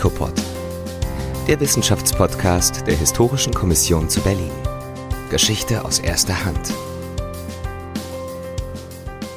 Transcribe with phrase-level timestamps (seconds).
[0.00, 0.32] HICOPOD,
[1.46, 4.50] der Wissenschaftspodcast der Historischen Kommission zu Berlin.
[5.28, 6.72] Geschichte aus erster Hand.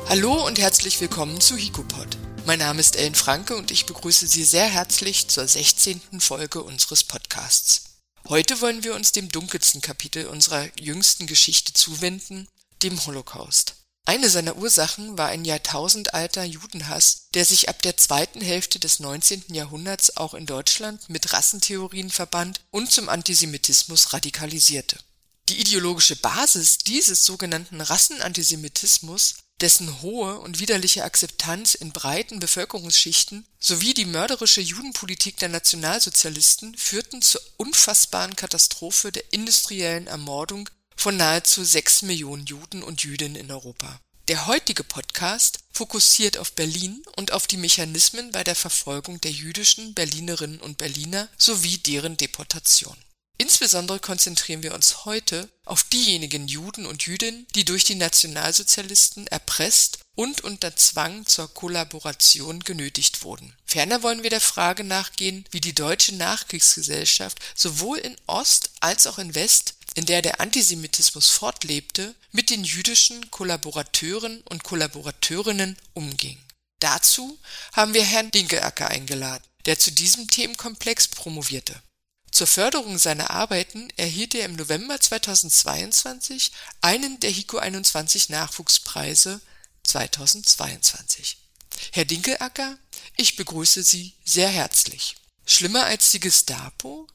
[0.08, 2.18] Hallo und herzlich willkommen zu HICOPOD.
[2.46, 6.00] Mein Name ist Ellen Franke und ich begrüße Sie sehr herzlich zur 16.
[6.22, 7.98] Folge unseres Podcasts.
[8.30, 12.48] Heute wollen wir uns dem dunkelsten Kapitel unserer jüngsten Geschichte zuwenden,
[12.84, 13.83] dem Holocaust.
[14.06, 19.46] Eine seiner Ursachen war ein jahrtausendalter Judenhass, der sich ab der zweiten Hälfte des 19.
[19.54, 24.98] Jahrhunderts auch in Deutschland mit Rassentheorien verband und zum Antisemitismus radikalisierte.
[25.48, 33.94] Die ideologische Basis dieses sogenannten Rassenantisemitismus, dessen hohe und widerliche Akzeptanz in breiten Bevölkerungsschichten sowie
[33.94, 42.02] die mörderische Judenpolitik der Nationalsozialisten führten zur unfassbaren Katastrophe der industriellen Ermordung von nahezu sechs
[42.02, 44.00] Millionen Juden und Jüdinnen in Europa.
[44.30, 49.94] Der heutige Podcast fokussiert auf Berlin und auf die Mechanismen bei der Verfolgung der jüdischen
[49.94, 52.96] Berlinerinnen und Berliner sowie deren Deportation.
[53.38, 60.00] Insbesondere konzentrieren wir uns heute auf diejenigen Juden und Jüdinnen, die durch die Nationalsozialisten erpresst
[60.16, 63.54] und unter Zwang zur Kollaboration genötigt wurden.
[63.66, 69.18] Ferner wollen wir der Frage nachgehen, wie die deutsche Nachkriegsgesellschaft sowohl in Ost als auch
[69.18, 76.38] in West in der der Antisemitismus fortlebte, mit den jüdischen Kollaborateuren und Kollaborateurinnen umging.
[76.80, 77.40] Dazu
[77.72, 81.82] haben wir Herrn Dinkelacker eingeladen, der zu diesem Themenkomplex promovierte.
[82.32, 89.40] Zur Förderung seiner Arbeiten erhielt er im November 2022 einen der HICO 21 Nachwuchspreise
[89.84, 91.38] 2022.
[91.92, 92.78] Herr Dinkelacker,
[93.18, 95.16] ich begrüße Sie sehr herzlich.
[95.46, 97.08] Schlimmer als die Gestapo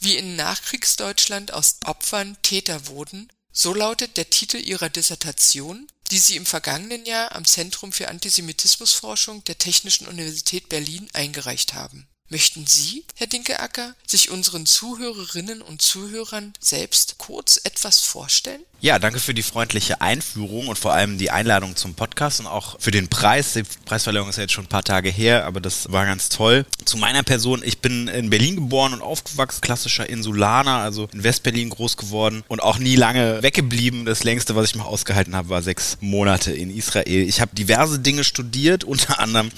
[0.00, 6.36] wie in Nachkriegsdeutschland aus Opfern Täter wurden, so lautet der Titel ihrer Dissertation, die sie
[6.36, 13.06] im vergangenen Jahr am Zentrum für Antisemitismusforschung der Technischen Universität Berlin eingereicht haben Möchten Sie,
[13.14, 18.62] Herr Dinkeacker, sich unseren Zuhörerinnen und Zuhörern selbst kurz etwas vorstellen?
[18.80, 22.76] Ja, danke für die freundliche Einführung und vor allem die Einladung zum Podcast und auch
[22.78, 23.54] für den Preis.
[23.54, 26.64] Die Preisverleihung ist ja jetzt schon ein paar Tage her, aber das war ganz toll.
[26.84, 31.70] Zu meiner Person, ich bin in Berlin geboren und aufgewachsen, klassischer Insulaner, also in Westberlin
[31.70, 34.04] groß geworden und auch nie lange weggeblieben.
[34.04, 37.28] Das längste, was ich mal ausgehalten habe, war sechs Monate in Israel.
[37.28, 39.50] Ich habe diverse Dinge studiert, unter anderem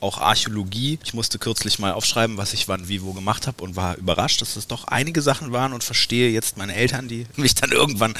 [0.00, 0.98] auch Archäologie.
[1.04, 4.40] Ich musste kürzlich mal aufschreiben, was ich wann wie wo gemacht habe und war überrascht,
[4.40, 8.14] dass es doch einige Sachen waren und verstehe jetzt meine Eltern, die mich dann irgendwann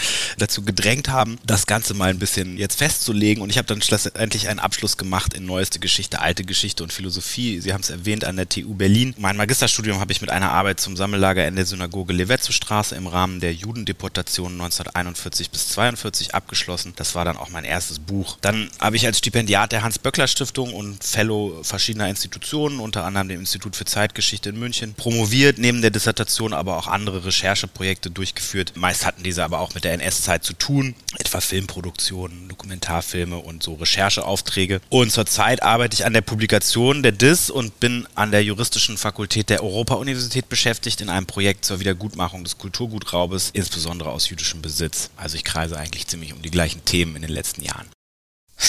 [0.48, 3.42] dazu gedrängt haben, das Ganze mal ein bisschen jetzt festzulegen.
[3.42, 7.60] Und ich habe dann schlussendlich einen Abschluss gemacht in neueste Geschichte, alte Geschichte und Philosophie.
[7.60, 9.14] Sie haben es erwähnt an der TU Berlin.
[9.18, 13.40] Mein Magisterstudium habe ich mit einer Arbeit zum Sammellager in der Synagoge Levetzow-Straße im Rahmen
[13.40, 16.94] der Judendeportation 1941 bis 42 abgeschlossen.
[16.96, 18.38] Das war dann auch mein erstes Buch.
[18.40, 23.76] Dann habe ich als Stipendiat der Hans-Böckler-Stiftung und Fellow verschiedener Institutionen, unter anderem dem Institut
[23.76, 28.72] für Zeitgeschichte in München, promoviert, neben der Dissertation aber auch andere Rechercheprojekte durchgeführt.
[28.76, 33.74] Meist hatten diese aber auch mit der NS-Zeit zu tun, etwa Filmproduktionen, Dokumentarfilme und so
[33.74, 34.80] Rechercheaufträge.
[34.88, 39.50] Und zurzeit arbeite ich an der Publikation der DIS und bin an der juristischen Fakultät
[39.50, 45.10] der Europa-Universität beschäftigt in einem Projekt zur Wiedergutmachung des Kulturgutraubes, insbesondere aus jüdischem Besitz.
[45.16, 47.88] Also ich kreise eigentlich ziemlich um die gleichen Themen in den letzten Jahren.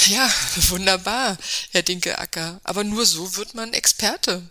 [0.06, 0.30] Ja,
[0.69, 1.38] wunderbar,
[1.72, 2.62] Herr Dinkeacker.
[2.63, 4.50] Aber nur so wird man Experte.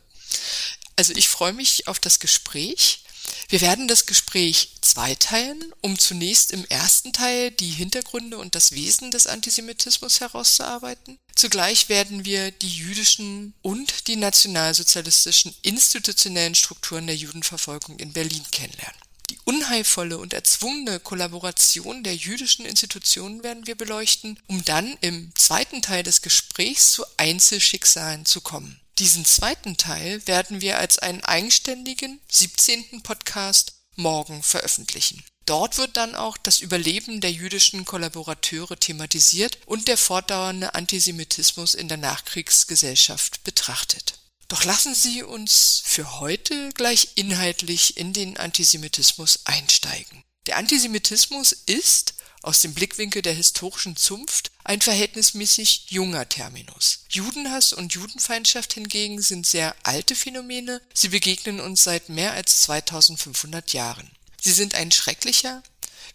[0.97, 3.05] Also ich freue mich auf das Gespräch.
[3.51, 9.11] Wir werden das Gespräch zweiteilen, um zunächst im ersten Teil die Hintergründe und das Wesen
[9.11, 11.19] des Antisemitismus herauszuarbeiten.
[11.35, 19.01] Zugleich werden wir die jüdischen und die nationalsozialistischen institutionellen Strukturen der Judenverfolgung in Berlin kennenlernen.
[19.31, 25.81] Die unheilvolle und erzwungene Kollaboration der jüdischen Institutionen werden wir beleuchten, um dann im zweiten
[25.81, 28.79] Teil des Gesprächs zu Einzelschicksalen zu kommen.
[28.99, 33.01] Diesen zweiten Teil werden wir als einen eigenständigen 17.
[33.05, 35.23] Podcast morgen veröffentlichen.
[35.47, 41.87] Dort wird dann auch das Überleben der jüdischen Kollaborateure thematisiert und der fortdauernde Antisemitismus in
[41.87, 44.19] der Nachkriegsgesellschaft betrachtet.
[44.49, 50.25] Doch lassen Sie uns für heute gleich inhaltlich in den Antisemitismus einsteigen.
[50.47, 52.15] Der Antisemitismus ist
[52.49, 57.05] aus dem Blickwinkel der historischen Zunft ein verhältnismäßig junger Terminus.
[57.11, 63.75] Judenhass und Judenfeindschaft hingegen sind sehr alte Phänomene, sie begegnen uns seit mehr als 2500
[63.75, 64.11] Jahren.
[64.41, 65.63] Sie sind ein schrecklicher,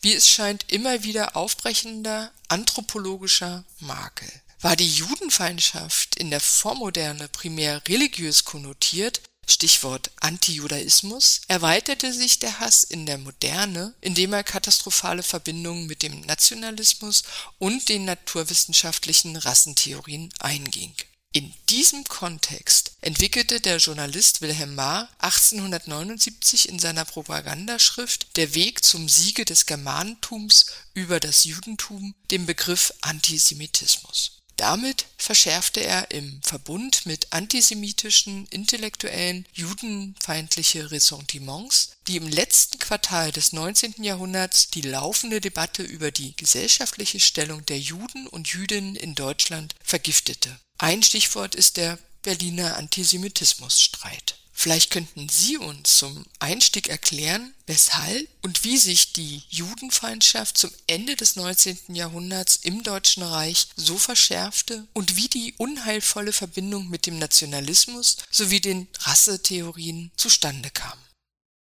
[0.01, 4.31] wie es scheint immer wieder aufbrechender anthropologischer Makel.
[4.59, 12.83] War die Judenfeindschaft in der Vormoderne primär religiös konnotiert, Stichwort Antijudaismus, erweiterte sich der Hass
[12.83, 17.23] in der Moderne, indem er katastrophale Verbindungen mit dem Nationalismus
[17.59, 20.93] und den naturwissenschaftlichen Rassentheorien einging.
[21.35, 29.09] In diesem Kontext entwickelte der Journalist Wilhelm Marr 1879 in seiner Propagandaschrift Der Weg zum
[29.09, 37.33] Siege des Germanentums über das Judentum den Begriff Antisemitismus damit verschärfte er im Verbund mit
[37.33, 44.03] antisemitischen Intellektuellen judenfeindliche Ressentiments, die im letzten Quartal des 19.
[44.03, 50.59] Jahrhunderts die laufende Debatte über die gesellschaftliche Stellung der Juden und Jüdinnen in Deutschland vergiftete.
[50.77, 58.63] Ein Stichwort ist der Berliner Antisemitismusstreit Vielleicht könnten Sie uns zum Einstieg erklären, weshalb und
[58.63, 61.79] wie sich die Judenfeindschaft zum Ende des 19.
[61.89, 68.61] Jahrhunderts im Deutschen Reich so verschärfte und wie die unheilvolle Verbindung mit dem Nationalismus sowie
[68.61, 70.97] den Rassetheorien zustande kam.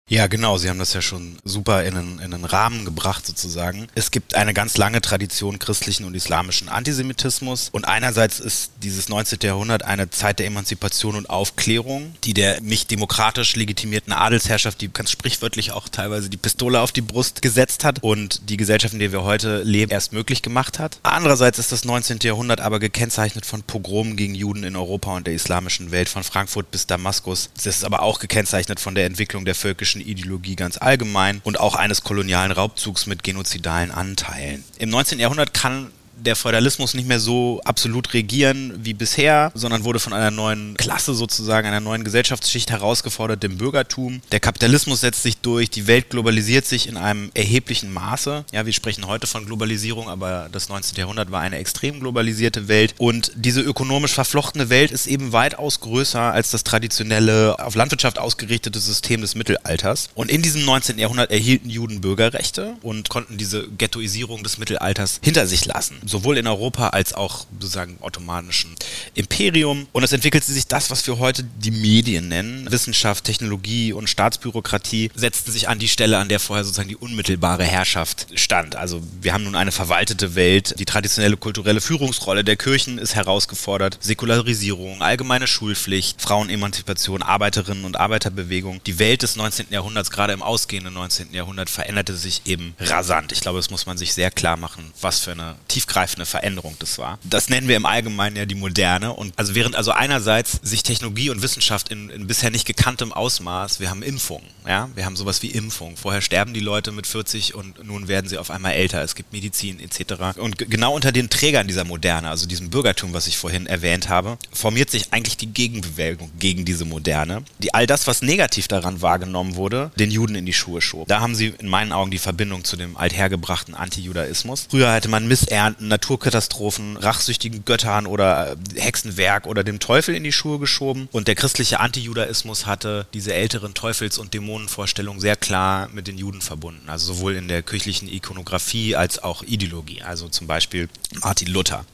[0.10, 0.58] Ja, genau.
[0.58, 3.90] Sie haben das ja schon super in einen, in einen Rahmen gebracht sozusagen.
[3.94, 7.68] Es gibt eine ganz lange Tradition christlichen und islamischen Antisemitismus.
[7.74, 9.40] Und einerseits ist dieses 19.
[9.42, 15.12] Jahrhundert eine Zeit der Emanzipation und Aufklärung, die der nicht demokratisch legitimierten Adelsherrschaft, die ganz
[15.12, 19.12] sprichwörtlich auch teilweise die Pistole auf die Brust gesetzt hat und die Gesellschaft, in der
[19.12, 21.00] wir heute leben, erst möglich gemacht hat.
[21.04, 22.20] Andererseits ist das 19.
[22.22, 26.72] Jahrhundert aber gekennzeichnet von Pogromen gegen Juden in Europa und der islamischen Welt, von Frankfurt
[26.72, 27.50] bis Damaskus.
[27.58, 31.60] Es ist aber auch gekennzeichnet von der Entwicklung der völkischen rassistischen Ideologie ganz allgemein und
[31.60, 34.64] auch eines kolonialen Raubzugs mit genozidalen Anteilen.
[34.78, 35.20] Im 19.
[35.20, 40.32] Jahrhundert kann der Feudalismus nicht mehr so absolut regieren wie bisher, sondern wurde von einer
[40.32, 44.22] neuen Klasse sozusagen, einer neuen Gesellschaftsschicht herausgefordert, dem Bürgertum.
[44.32, 48.46] Der Kapitalismus setzt sich durch, die Welt globalisiert sich in einem erheblichen Maße.
[48.52, 50.98] Ja, wir sprechen heute von Globalisierung, aber das 19.
[50.98, 56.20] Jahrhundert war eine extrem globalisierte Welt und diese ökonomisch verflochtene Welt ist eben weitaus größer
[56.20, 60.10] als das traditionelle auf Landwirtschaft ausgerichtete System des Mittelalters.
[60.16, 60.98] Und in diesem 19.
[60.98, 66.48] Jahrhundert erhielten Juden Bürgerrechte und konnten diese Ghettoisierung des Mittelalters hinter sich lassen sowohl in
[66.48, 68.76] Europa als auch sozusagen ottomanischen
[69.14, 69.88] Imperium.
[69.92, 72.72] Und es entwickelte sich das, was wir heute die Medien nennen.
[72.72, 77.64] Wissenschaft, Technologie und Staatsbürokratie setzten sich an die Stelle, an der vorher sozusagen die unmittelbare
[77.64, 78.76] Herrschaft stand.
[78.76, 80.76] Also wir haben nun eine verwaltete Welt.
[80.80, 83.98] Die traditionelle kulturelle Führungsrolle der Kirchen ist herausgefordert.
[84.02, 88.82] Säkularisierung, allgemeine Schulpflicht, Frauenemanzipation, Arbeiterinnen und Arbeiterbewegung.
[88.86, 89.68] Die Welt des 19.
[89.70, 91.34] Jahrhunderts, gerade im ausgehenden 19.
[91.34, 93.32] Jahrhundert, veränderte sich eben rasant.
[93.32, 96.76] Ich glaube, das muss man sich sehr klar machen, was für eine tiefgreifende tiefgreifende Veränderung
[96.80, 97.20] das war.
[97.24, 99.14] Das nennen wir im Allgemeinen ja die Moderne.
[99.14, 103.80] Und also während also einerseits sich Technologie und Wissenschaft in, in bisher nicht gekanntem Ausmaß,
[103.80, 105.98] wir haben Impfungen, ja, wir haben sowas wie Impfung.
[105.98, 109.02] Vorher sterben die Leute mit 40 und nun werden sie auf einmal älter.
[109.02, 110.38] Es gibt Medizin etc.
[110.38, 114.38] Und genau unter den Trägern dieser Moderne, also diesem Bürgertum, was ich vorhin erwähnt habe,
[114.54, 119.56] formiert sich eigentlich die Gegenbewegung gegen diese Moderne, die all das, was negativ daran wahrgenommen
[119.56, 121.08] wurde, den Juden in die Schuhe schob.
[121.08, 124.68] Da haben sie in meinen Augen die Verbindung zu dem althergebrachten Antijudaismus.
[124.70, 130.32] Früher hätte man Missernten Naturkatastrophen, rachsüchtigen Göttern oder äh, Hexenwerk oder dem Teufel in die
[130.32, 131.10] Schuhe geschoben.
[131.12, 136.42] Und der christliche Antijudaismus hatte diese älteren Teufels- und Dämonenvorstellungen sehr klar mit den Juden
[136.42, 136.90] verbunden.
[136.90, 140.02] Also sowohl in der kirchlichen Ikonografie als auch Ideologie.
[140.02, 140.90] Also zum Beispiel
[141.22, 141.86] Martin Luther.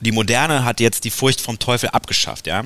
[0.00, 2.64] Die Moderne hat jetzt die Furcht vom Teufel abgeschafft, ja.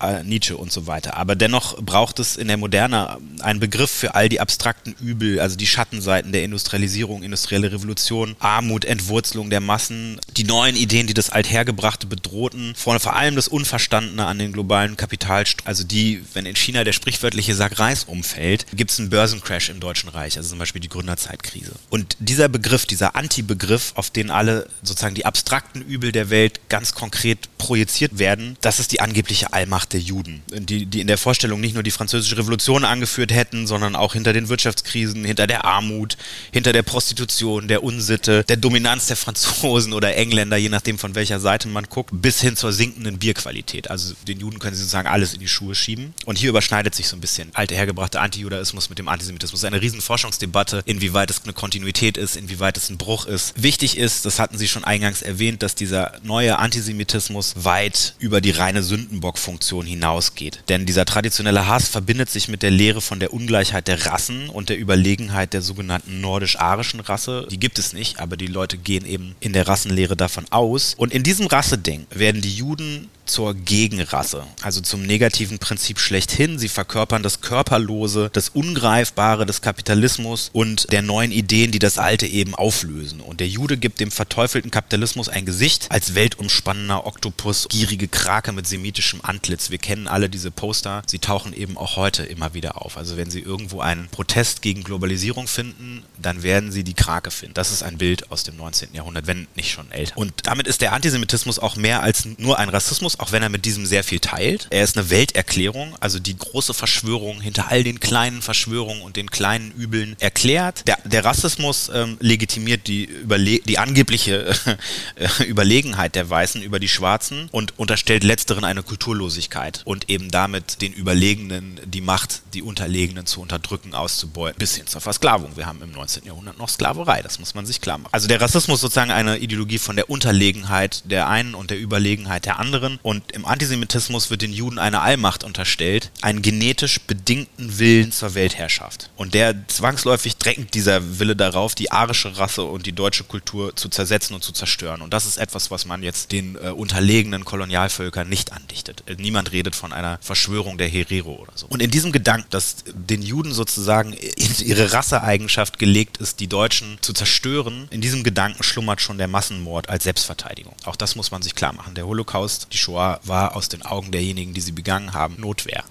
[0.00, 1.16] Äh, Nietzsche und so weiter.
[1.16, 5.56] Aber dennoch braucht es in der Moderne einen Begriff für all die abstrakten Übel, also
[5.56, 11.30] die Schattenseiten der Industrialisierung, industrielle Revolution, Armut, Entwurzelung der Massen, die neuen Ideen, die das
[11.30, 16.84] Althergebrachte bedrohten, vor, allem das Unverstandene an den globalen Kapitalstrom, also die, wenn in China
[16.84, 20.80] der sprichwörtliche Sack Reis umfällt, gibt es einen Börsencrash im Deutschen Reich, also zum Beispiel
[20.82, 21.72] die Gründerzeitkrise.
[21.88, 26.94] Und dieser Begriff, dieser Anti-Begriff, auf den alle sozusagen die abstrakten Übel der Welt ganz
[26.94, 31.16] konkret projiziert werden, das ist die angebliche Allmacht Macht der Juden, die, die in der
[31.16, 35.64] Vorstellung nicht nur die französische Revolution angeführt hätten, sondern auch hinter den Wirtschaftskrisen, hinter der
[35.64, 36.16] Armut,
[36.50, 41.38] hinter der Prostitution, der Unsitte, der Dominanz der Franzosen oder Engländer, je nachdem von welcher
[41.38, 43.88] Seite man guckt, bis hin zur sinkenden Bierqualität.
[43.88, 46.14] Also den Juden können sie sozusagen alles in die Schuhe schieben.
[46.24, 49.62] Und hier überschneidet sich so ein bisschen alte hergebrachte Antijudaismus mit dem Antisemitismus.
[49.62, 53.54] Eine riesen Forschungsdebatte, inwieweit es eine Kontinuität ist, inwieweit es ein Bruch ist.
[53.62, 58.50] Wichtig ist, das hatten Sie schon eingangs erwähnt, dass dieser neue Antisemitismus weit über die
[58.50, 60.60] reine Sündenbockfunktion Diskussion hinausgeht.
[60.68, 64.68] Denn dieser traditionelle Hass verbindet sich mit der Lehre von der Ungleichheit der Rassen und
[64.68, 67.46] der Überlegenheit der sogenannten nordisch-arischen Rasse.
[67.50, 70.94] Die gibt es nicht, aber die Leute gehen eben in der Rassenlehre davon aus.
[70.96, 76.58] Und in diesem Rasseding werden die Juden zur Gegenrasse, also zum negativen Prinzip schlechthin.
[76.58, 82.26] Sie verkörpern das Körperlose, das Ungreifbare des Kapitalismus und der neuen Ideen, die das Alte
[82.26, 83.20] eben auflösen.
[83.20, 88.66] Und der Jude gibt dem verteufelten Kapitalismus ein Gesicht als weltumspannender Oktopus, gierige Krake mit
[88.66, 89.70] semitischem Antlitz.
[89.70, 91.02] Wir kennen alle diese Poster.
[91.06, 92.96] Sie tauchen eben auch heute immer wieder auf.
[92.96, 97.54] Also wenn Sie irgendwo einen Protest gegen Globalisierung finden, dann werden Sie die Krake finden.
[97.54, 98.94] Das ist ein Bild aus dem 19.
[98.94, 100.16] Jahrhundert, wenn nicht schon älter.
[100.16, 103.64] Und damit ist der Antisemitismus auch mehr als nur ein Rassismus Auch wenn er mit
[103.64, 104.66] diesem sehr viel teilt.
[104.70, 109.30] Er ist eine Welterklärung, also die große Verschwörung hinter all den kleinen Verschwörungen und den
[109.30, 110.86] kleinen Übeln erklärt.
[110.86, 114.54] Der, der Rassismus ähm, legitimiert die, Überle die angebliche
[115.16, 120.82] äh, Überlegenheit der Weißen über die Schwarzen und unterstellt letzteren eine Kulturlosigkeit und eben damit
[120.82, 125.56] den Überlegenen die Macht, die Unterlegenen zu unterdrücken, auszubeuten, bis hin zur Versklavung.
[125.56, 126.24] Wir haben im 19.
[126.24, 128.12] Jahrhundert noch Sklaverei, das muss man sich klar machen.
[128.12, 132.58] Also der Rassismus sozusagen eine Ideologie von der Unterlegenheit der einen und der Überlegenheit der
[132.58, 138.34] anderen und im Antisemitismus wird den Juden eine Allmacht unterstellt, einen genetisch bedingten Willen zur
[138.34, 139.10] Weltherrschaft.
[139.14, 143.88] Und der zwangsläufig drängt dieser Wille darauf, die arische Rasse und die deutsche Kultur zu
[143.88, 145.02] zersetzen und zu zerstören.
[145.02, 149.04] Und das ist etwas, was man jetzt den äh, unterlegenen Kolonialvölkern nicht andichtet.
[149.06, 151.66] Äh, niemand redet von einer Verschwörung der Herero oder so.
[151.68, 156.98] Und in diesem Gedanken, dass den Juden sozusagen in ihre Rasseeigenschaft gelegt ist, die Deutschen
[157.02, 160.74] zu zerstören, in diesem Gedanken schlummert schon der Massenmord als Selbstverteidigung.
[160.86, 161.94] Auch das muss man sich klar machen.
[161.94, 165.84] Der Holocaust, die Shoah, war aus den Augen derjenigen, die sie begangen haben, Notwehr.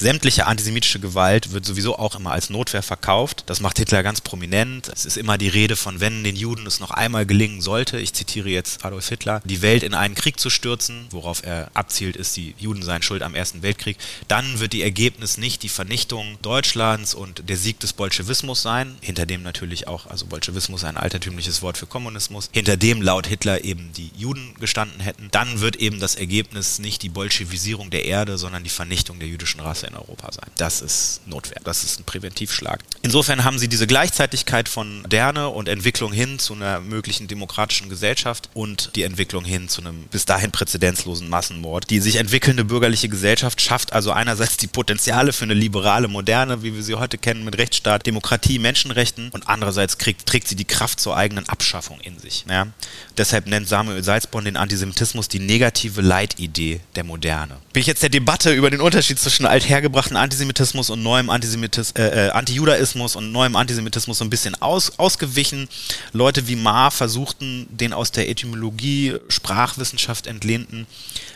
[0.00, 3.42] Sämtliche antisemitische Gewalt wird sowieso auch immer als Notwehr verkauft.
[3.44, 4.90] Das macht Hitler ganz prominent.
[4.94, 8.14] Es ist immer die Rede von, wenn den Juden es noch einmal gelingen sollte, ich
[8.14, 12.34] zitiere jetzt Adolf Hitler, die Welt in einen Krieg zu stürzen, worauf er abzielt, ist,
[12.38, 17.12] die Juden seien schuld am Ersten Weltkrieg, dann wird die Ergebnis nicht die Vernichtung Deutschlands
[17.12, 21.76] und der Sieg des Bolschewismus sein, hinter dem natürlich auch, also Bolschewismus ein altertümliches Wort
[21.76, 25.28] für Kommunismus, hinter dem laut Hitler eben die Juden gestanden hätten.
[25.30, 29.60] Dann wird eben das Ergebnis nicht die Bolschewisierung der Erde, sondern die Vernichtung der jüdischen
[29.60, 30.50] Rasse in Europa sein.
[30.56, 31.60] Das ist Notwehr.
[31.64, 32.80] Das ist ein Präventivschlag.
[33.02, 38.48] Insofern haben sie diese Gleichzeitigkeit von Moderne und Entwicklung hin zu einer möglichen demokratischen Gesellschaft
[38.54, 41.90] und die Entwicklung hin zu einem bis dahin präzedenzlosen Massenmord.
[41.90, 46.74] Die sich entwickelnde bürgerliche Gesellschaft schafft also einerseits die Potenziale für eine liberale Moderne, wie
[46.74, 51.00] wir sie heute kennen, mit Rechtsstaat, Demokratie, Menschenrechten und andererseits kriegt, trägt sie die Kraft
[51.00, 52.44] zur eigenen Abschaffung in sich.
[52.48, 52.68] Ja?
[53.16, 57.56] Deshalb nennt Samuel Salzborn den Antisemitismus die negative Leitidee der Moderne.
[57.72, 61.96] Bin ich jetzt der Debatte über den Unterschied zwischen alt hergebrachten Antisemitismus und neuem Antisemitismus,
[61.96, 65.68] äh, äh, Antijudaismus und neuem Antisemitismus so ein bisschen aus, ausgewichen.
[66.12, 70.86] Leute wie Ma versuchten, den aus der Etymologie, Sprachwissenschaft entlehnten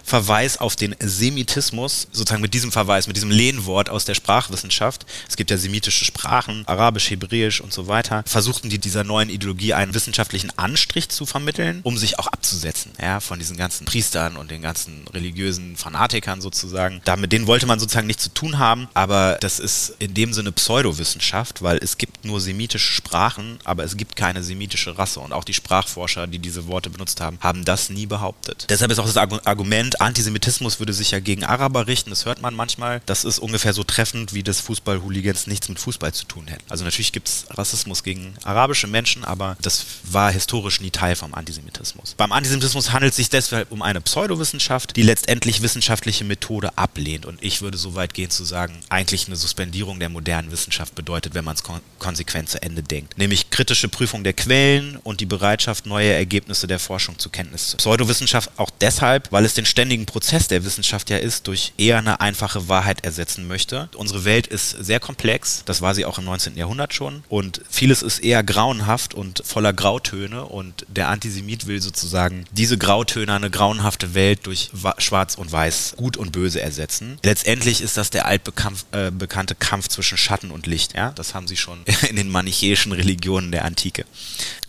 [0.05, 5.37] Verweis auf den Semitismus, sozusagen mit diesem Verweis, mit diesem Lehnwort aus der Sprachwissenschaft, es
[5.37, 9.95] gibt ja semitische Sprachen, Arabisch, Hebräisch und so weiter, versuchten die dieser neuen Ideologie einen
[9.95, 14.63] wissenschaftlichen Anstrich zu vermitteln, um sich auch abzusetzen, ja, von diesen ganzen Priestern und den
[14.63, 17.01] ganzen religiösen Fanatikern sozusagen.
[17.05, 20.33] Da, mit denen wollte man sozusagen nichts zu tun haben, aber das ist in dem
[20.33, 25.33] Sinne Pseudowissenschaft, weil es gibt nur semitische Sprachen, aber es gibt keine semitische Rasse und
[25.33, 28.67] auch die Sprachforscher, die diese Worte benutzt haben, haben das nie behauptet.
[28.69, 32.55] Deshalb ist auch das Argument, Antisemitismus würde sich ja gegen Araber richten, das hört man
[32.55, 33.01] manchmal.
[33.07, 36.65] Das ist ungefähr so treffend, wie das Fußball-Hooligans nichts mit Fußball zu tun hätten.
[36.69, 41.35] Also natürlich gibt es Rassismus gegen arabische Menschen, aber das war historisch nie Teil vom
[41.35, 42.15] Antisemitismus.
[42.17, 47.27] Beim Antisemitismus handelt es sich deshalb um eine Pseudowissenschaft, die letztendlich wissenschaftliche Methode ablehnt.
[47.27, 51.35] Und ich würde so weit gehen zu sagen, eigentlich eine Suspendierung der modernen Wissenschaft bedeutet,
[51.35, 53.17] wenn man es kon konsequent zu Ende denkt.
[53.19, 57.77] Nämlich kritische Prüfung der Quellen und die Bereitschaft, neue Ergebnisse der Forschung zur Kenntnis zu.
[57.79, 61.99] Pseudowissenschaft auch deshalb, weil es den ständigen ständigen Prozess der Wissenschaft ja ist, durch eher
[61.99, 63.91] eine einfache Wahrheit ersetzen möchte.
[63.95, 66.57] Unsere Welt ist sehr komplex, das war sie auch im 19.
[66.57, 72.47] Jahrhundert schon und vieles ist eher grauenhaft und voller Grautöne und der Antisemit will sozusagen
[72.51, 77.19] diese Grautöne, eine grauenhafte Welt durch Schwarz und Weiß, Gut und Böse ersetzen.
[77.23, 80.95] Letztendlich ist das der altbekannte äh, Kampf zwischen Schatten und Licht.
[80.95, 81.11] Ja?
[81.11, 84.07] Das haben sie schon in den manichäischen Religionen der Antike.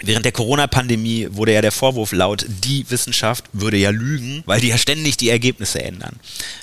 [0.04, 4.68] Während der Corona-Pandemie wurde ja der Vorwurf laut, die Wissenschaft würde ja lügen, weil die
[4.68, 6.16] ja ständig ständig die Ergebnisse ändern.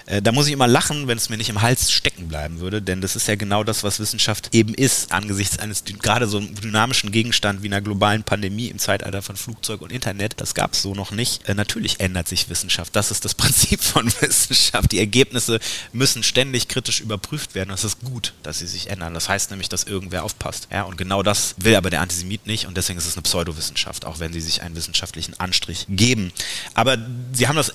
[0.07, 2.83] Äh, da muss ich immer lachen, wenn es mir nicht im Hals stecken bleiben würde,
[2.83, 7.13] denn das ist ja genau das, was Wissenschaft eben ist, angesichts eines gerade so dynamischen
[7.13, 10.41] Gegenstand wie einer globalen Pandemie im Zeitalter von Flugzeug und Internet.
[10.41, 11.49] Das gab es so noch nicht.
[11.49, 12.97] Äh, natürlich ändert sich Wissenschaft.
[12.97, 14.91] Das ist das Prinzip von Wissenschaft.
[14.91, 15.61] Die Ergebnisse
[15.93, 17.69] müssen ständig kritisch überprüft werden.
[17.69, 19.15] Das ist gut, dass sie sich ändern.
[19.15, 20.67] Das heißt nämlich, dass irgendwer aufpasst.
[20.73, 24.05] Ja, und genau das will aber der Antisemit nicht und deswegen ist es eine Pseudowissenschaft,
[24.05, 26.33] auch wenn sie sich einen wissenschaftlichen Anstrich geben.
[26.75, 26.99] Aber
[27.33, 27.73] Sie haben das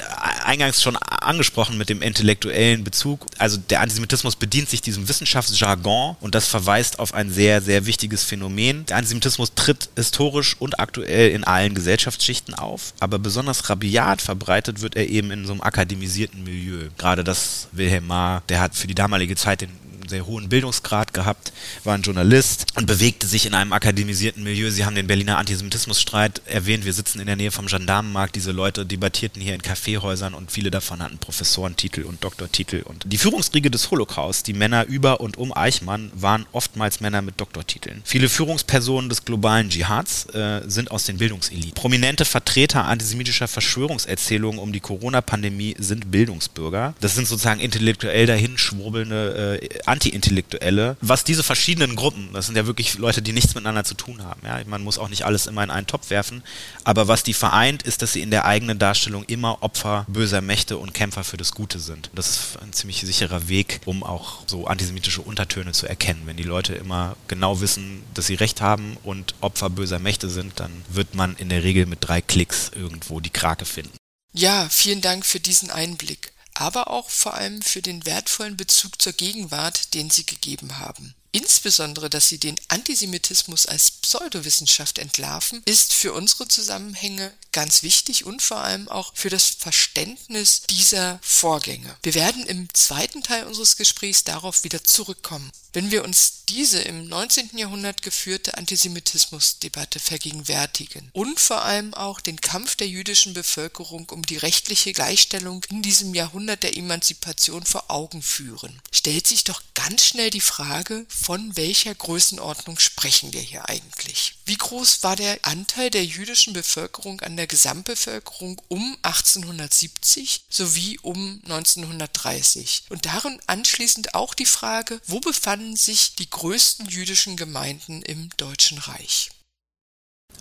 [0.58, 3.28] eingangs schon angesprochen mit dem intellektuellen Bezug.
[3.38, 8.24] Also der Antisemitismus bedient sich diesem Wissenschaftsjargon und das verweist auf ein sehr, sehr wichtiges
[8.24, 8.86] Phänomen.
[8.88, 14.96] Der Antisemitismus tritt historisch und aktuell in allen Gesellschaftsschichten auf, aber besonders rabiat verbreitet wird
[14.96, 16.90] er eben in so einem akademisierten Milieu.
[16.98, 19.70] Gerade das Wilhelm Marr, der hat für die damalige Zeit den
[20.10, 24.70] sehr hohen Bildungsgrad gehabt, war ein Journalist und bewegte sich in einem akademisierten Milieu.
[24.72, 26.86] Sie haben den Berliner Antisemitismusstreit erwähnt.
[26.86, 28.36] Wir sitzen in der Nähe vom Gendarmenmarkt.
[28.36, 32.82] Diese Leute debattierten hier in Kaffeehäusern und viele davon hatten Professorentitel und Doktortitel.
[32.84, 37.40] Und die Führungsriege des Holocaust, die Männer über und um Eichmann, waren oftmals Männer mit
[37.40, 38.02] Doktortiteln.
[38.06, 41.74] Viele Führungspersonen des globalen Dschihads äh, sind aus den Bildungseliten.
[41.74, 46.94] Prominente Vertreter antisemitischer Verschwörungserzählungen um die Corona-Pandemie sind Bildungsbürger.
[47.00, 50.96] Das sind sozusagen intellektuell dahinschwurbelnde äh, Anti-Intellektuelle.
[51.02, 54.42] Was diese verschiedenen Gruppen, das sind ja wirklich Leute, die nichts miteinander zu tun haben.
[54.46, 54.60] Ja?
[54.68, 56.44] Man muss auch nicht alles immer in einen Topf werfen.
[56.84, 60.78] Aber was die vereint, ist, dass sie in der eigenen Darstellung immer Opfer böser Mächte
[60.78, 62.12] und Kämpfer für das Gute sind.
[62.14, 66.22] Das ist ein ziemlich sicherer Weg, um auch so antisemitische Untertöne zu erkennen.
[66.26, 70.60] Wenn die Leute immer genau wissen, dass sie Recht haben und Opfer böser Mächte sind,
[70.60, 73.98] dann wird man in der Regel mit drei Klicks irgendwo die Krake finden.
[74.34, 79.14] Ja, vielen Dank für diesen Einblick, aber auch vor allem für den wertvollen Bezug zur
[79.14, 81.14] Gegenwart, den Sie gegeben haben.
[81.32, 88.42] Insbesondere, dass sie den Antisemitismus als Pseudowissenschaft entlarven, ist für unsere Zusammenhänge ganz wichtig und
[88.42, 91.96] vor allem auch für das Verständnis dieser Vorgänge.
[92.04, 95.52] Wir werden im zweiten Teil unseres Gesprächs darauf wieder zurückkommen.
[95.74, 97.52] Wenn wir uns diese im 19.
[97.56, 104.38] Jahrhundert geführte Antisemitismusdebatte vergegenwärtigen und vor allem auch den Kampf der jüdischen Bevölkerung um die
[104.38, 110.32] rechtliche Gleichstellung in diesem Jahrhundert der Emanzipation vor Augen führen, stellt sich doch ganz schnell
[110.32, 114.34] die Frage, von welcher Größenordnung sprechen wir hier eigentlich?
[114.46, 121.40] Wie groß war der Anteil der jüdischen Bevölkerung an der Gesamtbevölkerung um 1870 sowie um
[121.46, 122.84] 1930?
[122.90, 128.78] Und darin anschließend auch die Frage, wo befanden sich die größten jüdischen Gemeinden im Deutschen
[128.80, 129.30] Reich?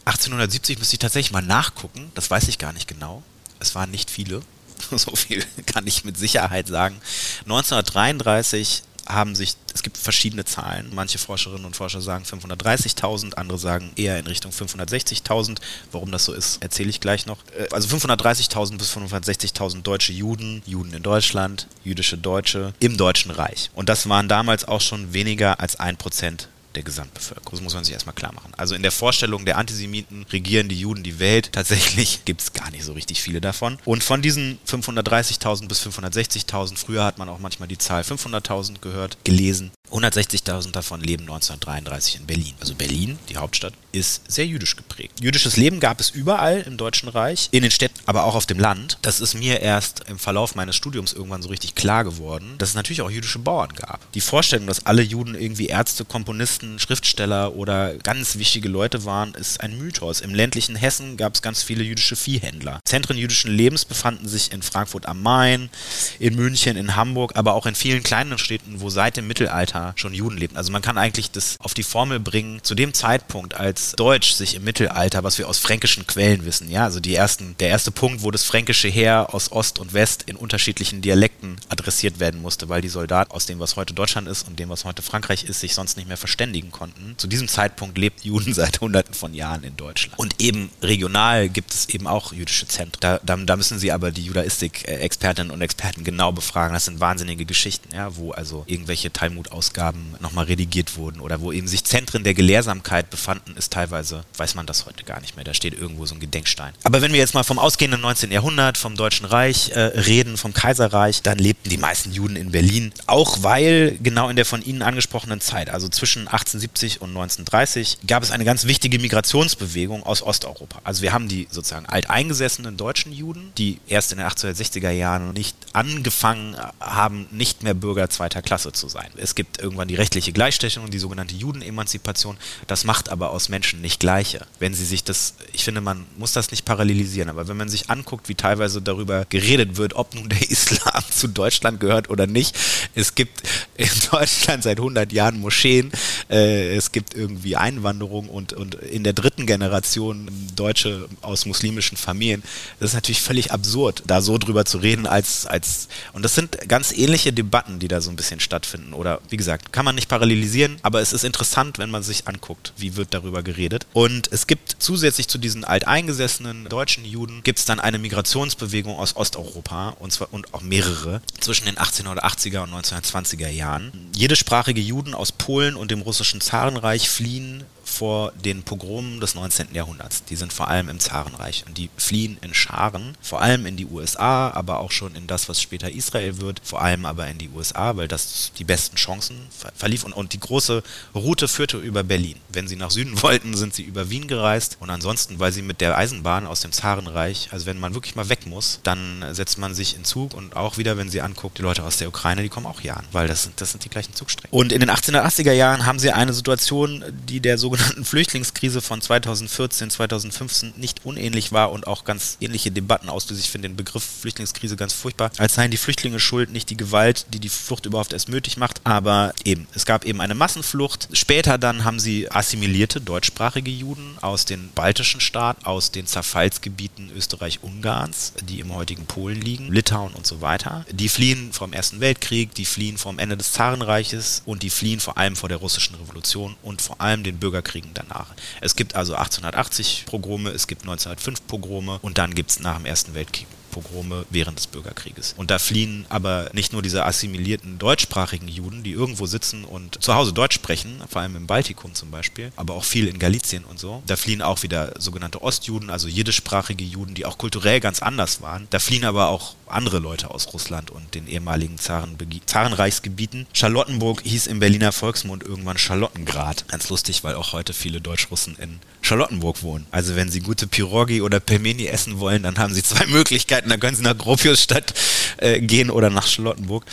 [0.04, 3.22] 1870 müsste ich tatsächlich mal nachgucken, das weiß ich gar nicht genau.
[3.58, 4.42] Es waren nicht viele.
[4.90, 7.00] So viel kann ich mit Sicherheit sagen.
[7.44, 10.90] 1933 haben sich, es gibt verschiedene Zahlen.
[10.94, 15.58] Manche Forscherinnen und Forscher sagen 530.000, andere sagen eher in Richtung 560.000.
[15.92, 17.38] Warum das so ist, erzähle ich gleich noch.
[17.58, 23.70] Äh, also 530.000 bis 560.000 deutsche Juden, Juden in Deutschland, jüdische Deutsche im Deutschen Reich.
[23.74, 27.50] Und das waren damals auch schon weniger als ein Prozent der Gesamtbevölkerung.
[27.52, 28.52] Das muss man sich erstmal klar machen.
[28.56, 31.50] Also in der Vorstellung der Antisemiten regieren die Juden die Welt.
[31.52, 33.78] Tatsächlich gibt es gar nicht so richtig viele davon.
[33.84, 39.18] Und von diesen 530.000 bis 560.000, früher hat man auch manchmal die Zahl 500.000 gehört,
[39.24, 39.72] gelesen.
[39.90, 42.54] 160.000 davon leben 1933 in Berlin.
[42.60, 45.20] Also Berlin, die Hauptstadt, ist sehr jüdisch geprägt.
[45.20, 48.58] Jüdisches Leben gab es überall im Deutschen Reich, in den Städten, aber auch auf dem
[48.58, 48.98] Land.
[49.02, 52.74] Das ist mir erst im Verlauf meines Studiums irgendwann so richtig klar geworden, dass es
[52.74, 54.12] natürlich auch jüdische Bauern gab.
[54.12, 59.34] Die Vorstellung, dass alle Juden irgendwie Ärzte, Komponisten, Journalisten, Schriftsteller oder ganz wichtige Leute waren,
[59.34, 60.20] ist ein Mythos.
[60.20, 62.80] Im ländlichen Hessen gab es ganz viele jüdische Viehhändler.
[62.84, 65.70] Zentren jüdischen Lebens befanden sich in Frankfurt am Main,
[66.18, 70.14] in München, in Hamburg, aber auch in vielen kleinen Städten, wo seit dem Mittelalter schon
[70.14, 70.56] Juden lebten.
[70.56, 74.54] Also man kann eigentlich das auf die Formel bringen, zu dem Zeitpunkt, als Deutsch sich
[74.54, 78.22] im Mittelalter, was wir aus fränkischen Quellen wissen, ja, also die ersten, der erste Punkt,
[78.22, 82.80] wo das fränkische Heer aus Ost und West in unterschiedlichen Dialekten adressiert werden musste, weil
[82.80, 85.74] die Soldaten aus dem, was heute Deutschland ist und dem, was heute Frankreich ist, sich
[85.74, 87.14] sonst nicht mehr verständigen verständigen konnten.
[87.18, 90.18] Zu diesem Zeitpunkt lebt Juden seit hunderten von Jahren in Deutschland.
[90.18, 93.00] Und eben regional gibt es eben auch jüdische Zentren.
[93.00, 96.74] Da, da, da müssen sie aber die Judaistik-Expertinnen und Experten genau befragen.
[96.74, 101.68] Das sind wahnsinnige Geschichten, ja, wo also irgendwelche Talmud-Ausgaben nochmal redigiert wurden oder wo eben
[101.68, 105.44] sich Zentren der Gelehrsamkeit befanden, ist teilweise, weiß man das heute gar nicht mehr.
[105.44, 106.72] Da steht irgendwo so ein Gedenkstein.
[106.84, 108.30] Aber wenn wir jetzt mal vom ausgehenden 19.
[108.30, 112.92] Jahrhundert, vom Deutschen Reich äh, reden, vom Kaiserreich, dann lebten die meisten Juden in Berlin.
[113.06, 117.98] Auch weil genau in der von Ihnen angesprochenen Zeit, also zwischen 18 1870 und 1930
[118.06, 120.80] gab es eine ganz wichtige Migrationsbewegung aus Osteuropa.
[120.84, 125.56] Also wir haben die sozusagen alteingesessenen deutschen Juden, die erst in den 1860er Jahren nicht
[125.72, 129.08] angefangen haben, nicht mehr Bürger zweiter Klasse zu sein.
[129.16, 132.36] Es gibt irgendwann die rechtliche Gleichstellung, die sogenannte Judenemanzipation.
[132.66, 134.46] Das macht aber aus Menschen nicht gleiche.
[134.58, 137.90] Wenn sie sich das, ich finde, man muss das nicht parallelisieren, aber wenn man sich
[137.90, 142.56] anguckt, wie teilweise darüber geredet wird, ob nun der Islam zu Deutschland gehört oder nicht,
[142.94, 143.42] es gibt
[143.76, 145.90] in Deutschland seit 100 Jahren Moscheen,
[146.30, 152.42] äh, es gibt irgendwie Einwanderung und, und in der dritten Generation Deutsche aus muslimischen Familien.
[152.80, 156.68] Das ist natürlich völlig absurd, da so drüber zu reden, als, als und das sind
[156.68, 158.92] ganz ähnliche Debatten, die da so ein bisschen stattfinden.
[158.92, 162.72] Oder wie gesagt, kann man nicht parallelisieren, aber es ist interessant, wenn man sich anguckt,
[162.76, 163.86] wie wird darüber geredet.
[163.92, 169.16] Und es gibt zusätzlich zu diesen alteingesessenen deutschen Juden, gibt es dann eine Migrationsbewegung aus
[169.16, 173.92] Osteuropa und zwar und auch mehrere zwischen den 1880er und 1920er Jahren.
[174.14, 179.68] Jedesprachige Juden aus Polen und dem russischen russischen Zarenreich fliehen vor den Pogromen des 19.
[179.72, 180.24] Jahrhunderts.
[180.24, 183.86] Die sind vor allem im Zarenreich und die fliehen in Scharen, vor allem in die
[183.86, 187.48] USA, aber auch schon in das, was später Israel wird, vor allem aber in die
[187.48, 189.36] USA, weil das die besten Chancen
[189.74, 190.82] verlief und, und die große
[191.14, 192.36] Route führte über Berlin.
[192.48, 195.80] Wenn sie nach Süden wollten, sind sie über Wien gereist und ansonsten, weil sie mit
[195.80, 199.74] der Eisenbahn aus dem Zarenreich, also wenn man wirklich mal weg muss, dann setzt man
[199.74, 202.48] sich in Zug und auch wieder, wenn sie anguckt, die Leute aus der Ukraine, die
[202.48, 204.56] kommen auch hier an, weil das sind, das sind die gleichen Zugstrecken.
[204.56, 209.90] Und in den 1880er Jahren haben sie eine Situation, die der sogenannten Flüchtlingskrise von 2014,
[209.90, 213.40] 2015 nicht unähnlich war und auch ganz ähnliche Debatten auslöst.
[213.40, 217.26] Ich finde den Begriff Flüchtlingskrise ganz furchtbar, als seien die Flüchtlinge schuld, nicht die Gewalt,
[217.32, 221.08] die die Flucht überhaupt erst möglich macht, aber eben, es gab eben eine Massenflucht.
[221.12, 228.32] Später dann haben sie assimilierte deutschsprachige Juden aus den baltischen Staaten, aus den Zerfallsgebieten Österreich-Ungarns,
[228.48, 230.86] die im heutigen Polen liegen, Litauen und so weiter.
[230.90, 235.18] Die fliehen vom Ersten Weltkrieg, die fliehen vom Ende des Zarenreiches und die fliehen vor
[235.18, 238.28] allem vor der russischen Revolution und vor allem den Bürgerkriegen danach.
[238.60, 242.86] Es gibt also 1880 Pogrome, es gibt 1905 Pogrome und dann gibt es nach dem
[242.86, 245.34] Ersten Weltkrieg Pogrome während des Bürgerkrieges.
[245.36, 250.14] Und da fliehen aber nicht nur diese assimilierten deutschsprachigen Juden, die irgendwo sitzen und zu
[250.14, 253.78] Hause Deutsch sprechen, vor allem im Baltikum zum Beispiel, aber auch viel in Galizien und
[253.78, 254.02] so.
[254.06, 258.66] Da fliehen auch wieder sogenannte Ostjuden, also jiddischsprachige Juden, die auch kulturell ganz anders waren.
[258.70, 263.46] Da fliehen aber auch andere Leute aus Russland und den ehemaligen Zarenreichsgebieten.
[263.52, 266.66] Charlottenburg hieß im Berliner Volksmund irgendwann Charlottengrad.
[266.68, 269.86] Ganz lustig, weil auch heute viele Deutschrussen in Charlottenburg wohnen.
[269.92, 273.68] Also wenn sie gute Pirogi oder Pelmeni essen wollen, dann haben sie zwei Möglichkeiten.
[273.68, 274.94] Dann können sie nach Gropiusstadt
[275.36, 276.84] äh, gehen oder nach Charlottenburg.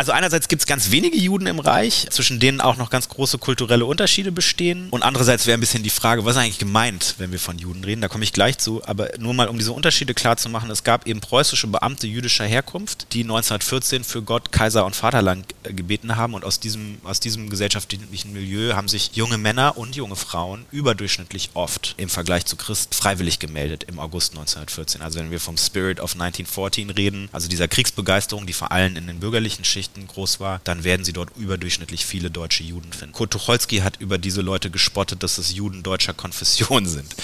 [0.00, 3.36] Also einerseits gibt es ganz wenige Juden im Reich, zwischen denen auch noch ganz große
[3.36, 4.88] kulturelle Unterschiede bestehen.
[4.88, 7.84] Und andererseits wäre ein bisschen die Frage, was ist eigentlich gemeint, wenn wir von Juden
[7.84, 8.00] reden?
[8.00, 8.82] Da komme ich gleich zu.
[8.86, 12.46] Aber nur mal, um diese Unterschiede klar zu machen, es gab eben preußische Beamte jüdischer
[12.46, 16.32] Herkunft, die 1914 für Gott, Kaiser und Vaterland äh, gebeten haben.
[16.32, 21.50] Und aus diesem, aus diesem gesellschaftlichen Milieu haben sich junge Männer und junge Frauen überdurchschnittlich
[21.52, 25.02] oft im Vergleich zu Christ freiwillig gemeldet im August 1914.
[25.02, 29.06] Also wenn wir vom Spirit of 1914 reden, also dieser Kriegsbegeisterung, die vor allem in
[29.06, 33.12] den bürgerlichen Schichten Schichten groß war, dann werden sie dort überdurchschnittlich viele deutsche Juden finden.
[33.12, 37.14] Kurt Tucholsky hat über diese Leute gespottet, dass es Juden deutscher Konfession sind.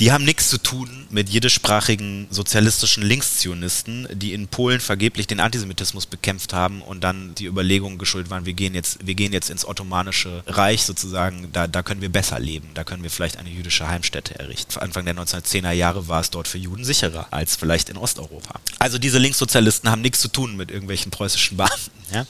[0.00, 6.06] Die haben nichts zu tun mit jiddischsprachigen sozialistischen Linkszionisten, die in Polen vergeblich den Antisemitismus
[6.06, 9.64] bekämpft haben und dann die Überlegung geschuldet waren, wir gehen jetzt, wir gehen jetzt ins
[9.64, 13.88] Ottomanische Reich sozusagen, da, da können wir besser leben, da können wir vielleicht eine jüdische
[13.88, 14.78] Heimstätte errichten.
[14.78, 18.60] Anfang der 1910er Jahre war es dort für Juden sicherer als vielleicht in Osteuropa.
[18.78, 22.03] Also diese Linkssozialisten haben nichts zu tun mit irgendwelchen preußischen Beamten.
[22.12, 22.26] Ja?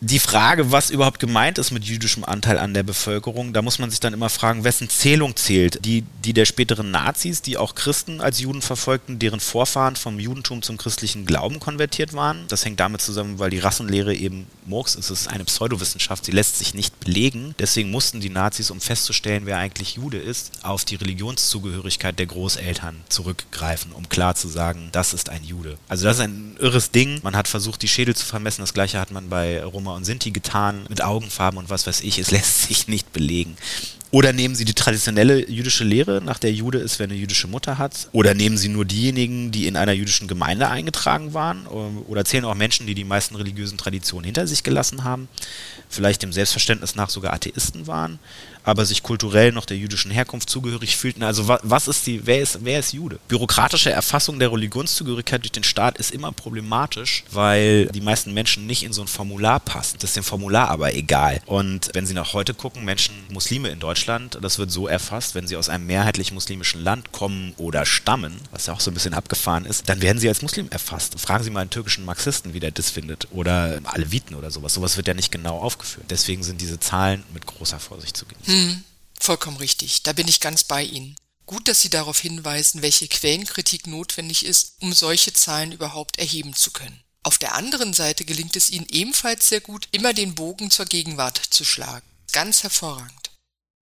[0.00, 3.88] Die Frage, was überhaupt gemeint ist mit jüdischem Anteil an der Bevölkerung, da muss man
[3.88, 5.84] sich dann immer fragen, wessen Zählung zählt?
[5.84, 10.62] Die, die der späteren Nazis, die auch Christen als Juden verfolgten, deren Vorfahren vom Judentum
[10.62, 12.46] zum christlichen Glauben konvertiert waren.
[12.48, 15.10] Das hängt damit zusammen, weil die Rassenlehre eben Murks ist.
[15.10, 17.54] Es ist eine Pseudowissenschaft, sie lässt sich nicht belegen.
[17.60, 22.96] Deswegen mussten die Nazis, um festzustellen, wer eigentlich Jude ist, auf die Religionszugehörigkeit der Großeltern
[23.08, 25.78] zurückgreifen, um klar zu sagen, das ist ein Jude.
[25.88, 27.20] Also das ist ein irres Ding.
[27.22, 28.62] Man hat versucht, die Schädel zu vermessen.
[28.62, 32.18] Das gleiche hat man bei Roma und Sinti getan, mit Augenfarben und was weiß ich.
[32.18, 33.56] Es lässt sich nicht belegen.
[34.12, 37.78] Oder nehmen Sie die traditionelle jüdische Lehre, nach der Jude ist, wer eine jüdische Mutter
[37.78, 38.10] hat?
[38.12, 41.66] Oder nehmen Sie nur diejenigen, die in einer jüdischen Gemeinde eingetragen waren?
[41.66, 45.28] Oder zählen auch Menschen, die die meisten religiösen Traditionen hinter sich gelassen haben?
[45.88, 48.18] Vielleicht dem Selbstverständnis nach sogar Atheisten waren?
[48.64, 51.22] Aber sich kulturell noch der jüdischen Herkunft zugehörig fühlten.
[51.22, 53.18] Also was ist die, wer ist, wer ist Jude?
[53.28, 58.82] Bürokratische Erfassung der Religionszugehörigkeit durch den Staat ist immer problematisch, weil die meisten Menschen nicht
[58.82, 59.96] in so ein Formular passen.
[60.00, 61.40] Das ist dem Formular aber egal.
[61.46, 65.46] Und wenn Sie nach heute gucken, Menschen, Muslime in Deutschland, das wird so erfasst, wenn
[65.46, 69.14] sie aus einem mehrheitlich muslimischen Land kommen oder stammen, was ja auch so ein bisschen
[69.14, 71.18] abgefahren ist, dann werden sie als Muslim erfasst.
[71.18, 73.28] Fragen Sie mal einen türkischen Marxisten, wie der das findet.
[73.32, 74.74] Oder Aleviten oder sowas.
[74.74, 76.06] Sowas wird ja nicht genau aufgeführt.
[76.10, 78.51] Deswegen sind diese Zahlen mit großer Vorsicht zu genießen.
[78.52, 78.84] Hm,
[79.18, 80.02] vollkommen richtig.
[80.02, 81.16] Da bin ich ganz bei Ihnen.
[81.46, 86.70] Gut, dass Sie darauf hinweisen, welche Quellenkritik notwendig ist, um solche Zahlen überhaupt erheben zu
[86.70, 87.02] können.
[87.22, 91.40] Auf der anderen Seite gelingt es Ihnen ebenfalls sehr gut, immer den Bogen zur Gegenwart
[91.48, 92.06] zu schlagen.
[92.32, 93.21] Ganz hervorragend.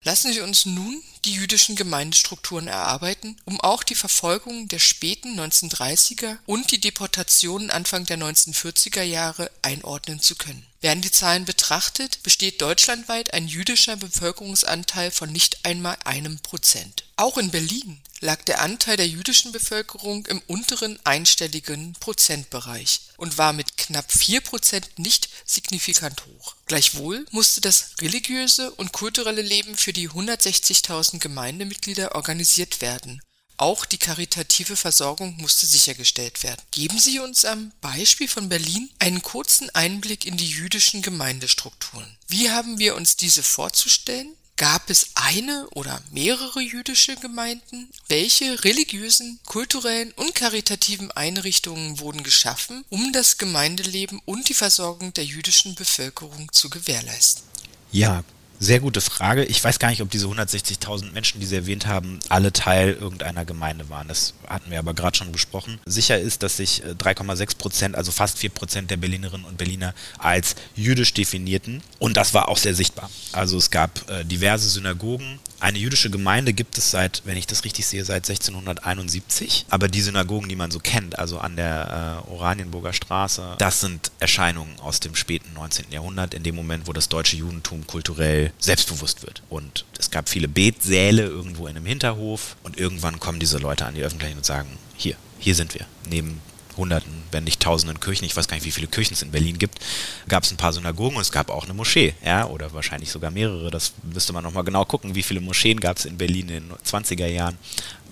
[0.07, 6.37] Lassen Sie uns nun die jüdischen Gemeindestrukturen erarbeiten, um auch die Verfolgung der späten 1930er
[6.45, 10.65] und die Deportationen Anfang der 1940er Jahre einordnen zu können.
[10.79, 17.03] Werden die Zahlen betrachtet, besteht deutschlandweit ein jüdischer Bevölkerungsanteil von nicht einmal einem Prozent.
[17.17, 23.53] Auch in Berlin lag der Anteil der jüdischen Bevölkerung im unteren einstelligen Prozentbereich und war
[23.53, 26.55] mit knapp vier Prozent nicht signifikant hoch.
[26.65, 33.21] Gleichwohl musste das religiöse und kulturelle Leben für die 160.000 Gemeindemitglieder organisiert werden
[33.57, 36.61] auch die karitative Versorgung musste sichergestellt werden.
[36.69, 42.17] Geben Sie uns am Beispiel von Berlin einen kurzen Einblick in die jüdischen Gemeindestrukturen.
[42.27, 44.35] Wie haben wir uns diese vorzustellen?
[44.57, 47.89] Gab es eine oder mehrere jüdische Gemeinden?
[48.07, 55.25] Welche religiösen, kulturellen und karitativen Einrichtungen wurden geschaffen, um das Gemeindeleben und die Versorgung der
[55.25, 57.43] jüdischen Bevölkerung zu gewährleisten?
[57.91, 58.23] Ja,
[58.59, 59.43] sehr gute Frage.
[59.45, 63.45] Ich weiß gar nicht, ob diese 160.000 Menschen, die Sie erwähnt haben, alle Teil irgendeiner
[63.45, 64.07] Gemeinde waren.
[64.07, 65.79] Das hatten wir aber gerade schon besprochen.
[65.85, 69.93] Sicher ist, dass sich 3,6 äh, Prozent, also fast 4 Prozent der Berlinerinnen und Berliner
[70.17, 71.81] als jüdisch definierten.
[71.99, 73.09] Und das war auch sehr sichtbar.
[73.31, 77.63] Also es gab äh, diverse Synagogen, eine jüdische Gemeinde gibt es seit, wenn ich das
[77.63, 79.65] richtig sehe, seit 1671.
[79.69, 84.11] Aber die Synagogen, die man so kennt, also an der äh, Oranienburger Straße, das sind
[84.19, 85.85] Erscheinungen aus dem späten 19.
[85.91, 89.41] Jahrhundert, in dem Moment, wo das deutsche Judentum kulturell selbstbewusst wird.
[89.49, 93.95] Und es gab viele Betsäle irgendwo in einem Hinterhof und irgendwann kommen diese Leute an
[93.95, 96.41] die Öffentlichkeit und sagen, hier, hier sind wir, neben
[96.77, 99.57] Hunderten, wenn nicht Tausenden Kirchen, ich weiß gar nicht, wie viele Kirchen es in Berlin
[99.59, 99.79] gibt,
[100.27, 103.31] gab es ein paar Synagogen und es gab auch eine Moschee, ja, oder wahrscheinlich sogar
[103.31, 103.71] mehrere.
[103.71, 106.73] Das müsste man nochmal genau gucken, wie viele Moscheen gab es in Berlin in den
[106.85, 107.57] 20er Jahren.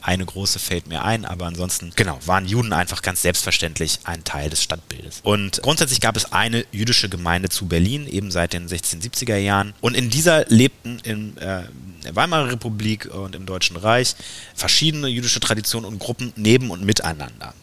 [0.01, 4.51] Eine große fällt mir ein, aber ansonsten, genau, waren Juden einfach ganz selbstverständlich ein Teil
[4.51, 5.21] des Stadtbildes.
[5.23, 9.73] Und grundsätzlich gab es eine jüdische Gemeinde zu Berlin, eben seit den 1670er Jahren.
[9.82, 11.63] Und in dieser lebten in äh,
[12.04, 14.15] der Weimarer Republik und im Deutschen Reich
[14.54, 17.56] verschiedene jüdische Traditionen und Gruppen neben und miteinander.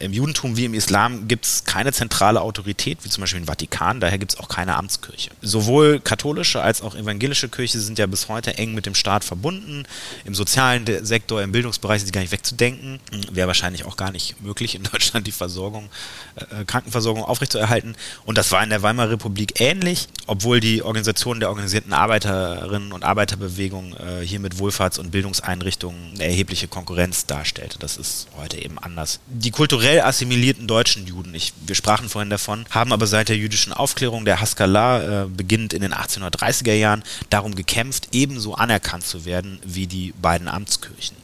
[0.00, 4.00] Im Judentum wie im Islam gibt es keine zentrale Autorität, wie zum Beispiel im Vatikan,
[4.00, 5.30] daher gibt es auch keine Amtskirche.
[5.40, 9.84] Sowohl katholische als auch evangelische Kirche sind ja bis heute eng mit dem Staat verbunden.
[10.24, 12.98] Im sozialen Sektor, im Bildungsbereich sind sie gar nicht wegzudenken.
[13.30, 15.88] Wäre wahrscheinlich auch gar nicht möglich, in Deutschland die Versorgung,
[16.36, 17.94] äh, Krankenversorgung aufrechtzuerhalten.
[18.24, 23.04] Und das war in der Weimarer Republik ähnlich, obwohl die Organisation der organisierten Arbeiterinnen und
[23.04, 27.78] Arbeiterbewegung äh, hier mit Wohlfahrts- und Bildungseinrichtungen eine erhebliche Konkurrenz darstellte.
[27.78, 29.20] Das ist heute eben anders.
[29.26, 33.36] Die Kultur kulturell assimilierten deutschen Juden, ich, wir sprachen vorhin davon, haben aber seit der
[33.36, 39.26] jüdischen Aufklärung der Haskalah, äh, beginnend in den 1830er Jahren, darum gekämpft, ebenso anerkannt zu
[39.26, 41.18] werden wie die beiden Amtskirchen.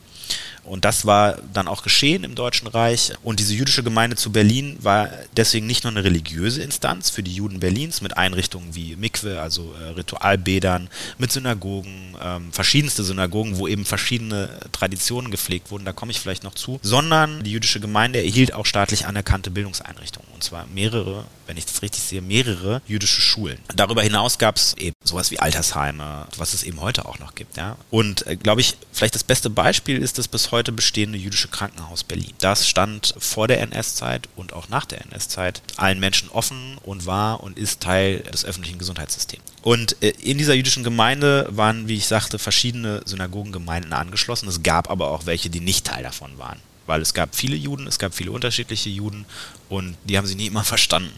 [0.65, 3.13] Und das war dann auch geschehen im Deutschen Reich.
[3.23, 7.35] Und diese jüdische Gemeinde zu Berlin war deswegen nicht nur eine religiöse Instanz für die
[7.35, 13.69] Juden Berlins mit Einrichtungen wie Mikwe, also äh, Ritualbädern, mit Synagogen, ähm, verschiedenste Synagogen, wo
[13.69, 18.23] eben verschiedene Traditionen gepflegt wurden, da komme ich vielleicht noch zu, sondern die jüdische Gemeinde
[18.23, 20.29] erhielt auch staatlich anerkannte Bildungseinrichtungen.
[20.33, 23.59] Und zwar mehrere, wenn ich das richtig sehe, mehrere jüdische Schulen.
[23.75, 27.57] Darüber hinaus gab es eben sowas wie Altersheime, was es eben heute auch noch gibt.
[27.57, 27.77] Ja?
[27.91, 32.05] Und äh, glaube ich, vielleicht das beste Beispiel ist das bis heute bestehende jüdische Krankenhaus
[32.05, 32.33] Berlin.
[32.39, 37.43] Das stand vor der NS-Zeit und auch nach der NS-Zeit allen Menschen offen und war
[37.43, 39.43] und ist Teil des öffentlichen Gesundheitssystems.
[39.63, 44.49] Und äh, in dieser jüdischen Gemeinde waren, wie ich sagte, verschiedene Synagogengemeinden angeschlossen.
[44.49, 47.87] Es gab aber auch welche, die nicht Teil davon waren weil es gab viele Juden,
[47.87, 49.25] es gab viele unterschiedliche Juden
[49.69, 51.13] und die haben sie nie immer verstanden.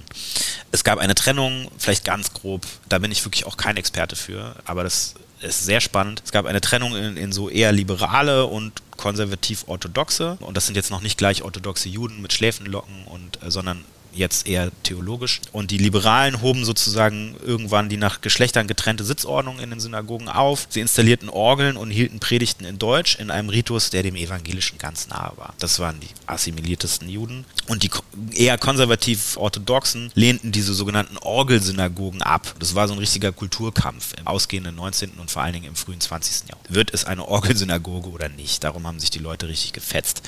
[0.73, 4.57] Es gab eine Trennung, vielleicht ganz grob, da bin ich wirklich auch kein Experte für,
[4.65, 5.15] aber das
[5.47, 6.23] ist sehr spannend.
[6.25, 10.39] Es gab eine Trennung in, in so eher liberale und konservativ-orthodoxe.
[10.41, 13.85] Und das sind jetzt noch nicht gleich orthodoxe Juden mit Schläfenlocken, und, äh, sondern
[14.17, 15.41] jetzt eher theologisch.
[15.53, 20.67] Und die Liberalen hoben sozusagen irgendwann die nach Geschlechtern getrennte Sitzordnung in den Synagogen auf.
[20.71, 25.09] Sie installierten Orgeln und hielten Predigten in Deutsch in einem Ritus, der dem Evangelischen ganz
[25.09, 25.55] nahe war.
[25.59, 27.45] Das waren die assimiliertesten Juden.
[27.67, 27.91] Und die
[28.33, 32.55] eher konservativ-orthodoxen lehnten diese sogenannten Orgelsynagogen ab.
[32.59, 35.11] Das war so ein richtiger Kulturkampf im ausgehenden 19.
[35.19, 36.49] und vor allen Dingen im frühen 20.
[36.49, 36.75] Jahrhundert.
[36.75, 38.65] Wird es eine Orgelsynagoge oder nicht?
[38.65, 40.23] Darum haben sich die Leute richtig gefetzt.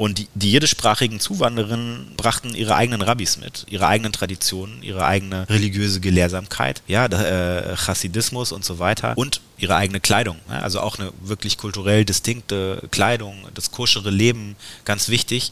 [0.00, 5.46] Und die, die jiddischsprachigen Zuwandererinnen brachten ihre eigenen Rabbis mit, ihre eigenen Traditionen, ihre eigene
[5.50, 10.38] religiöse Gelehrsamkeit, ja, äh, Chassidismus und so weiter und ihre eigene Kleidung.
[10.48, 15.50] Ja, also auch eine wirklich kulturell distinkte Kleidung, das koschere Leben, ganz wichtig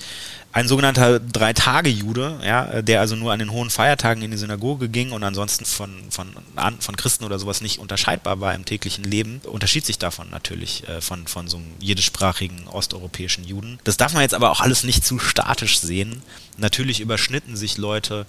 [0.53, 5.13] ein sogenannter Drei-Tage-Jude, ja, der also nur an den hohen Feiertagen in die Synagoge ging
[5.13, 6.29] und ansonsten von, von,
[6.81, 11.01] von Christen oder sowas nicht unterscheidbar war im täglichen Leben, unterschied sich davon natürlich äh,
[11.03, 13.79] von, von so einem jiddischsprachigen osteuropäischen Juden.
[13.85, 16.23] Das darf man jetzt aber auch alles nicht zu statisch sehen.
[16.57, 18.25] Natürlich überschnitten sich Leute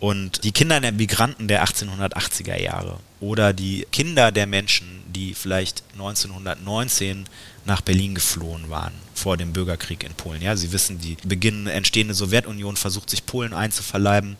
[0.00, 5.84] und die Kinder der Migranten der 1880er Jahre oder die Kinder der Menschen, die vielleicht
[5.92, 7.26] 1919
[7.66, 10.42] nach Berlin geflohen waren vor dem Bürgerkrieg in Polen.
[10.42, 14.36] Ja, Sie wissen, die beginnende entstehende Sowjetunion versucht sich Polen einzuverleiben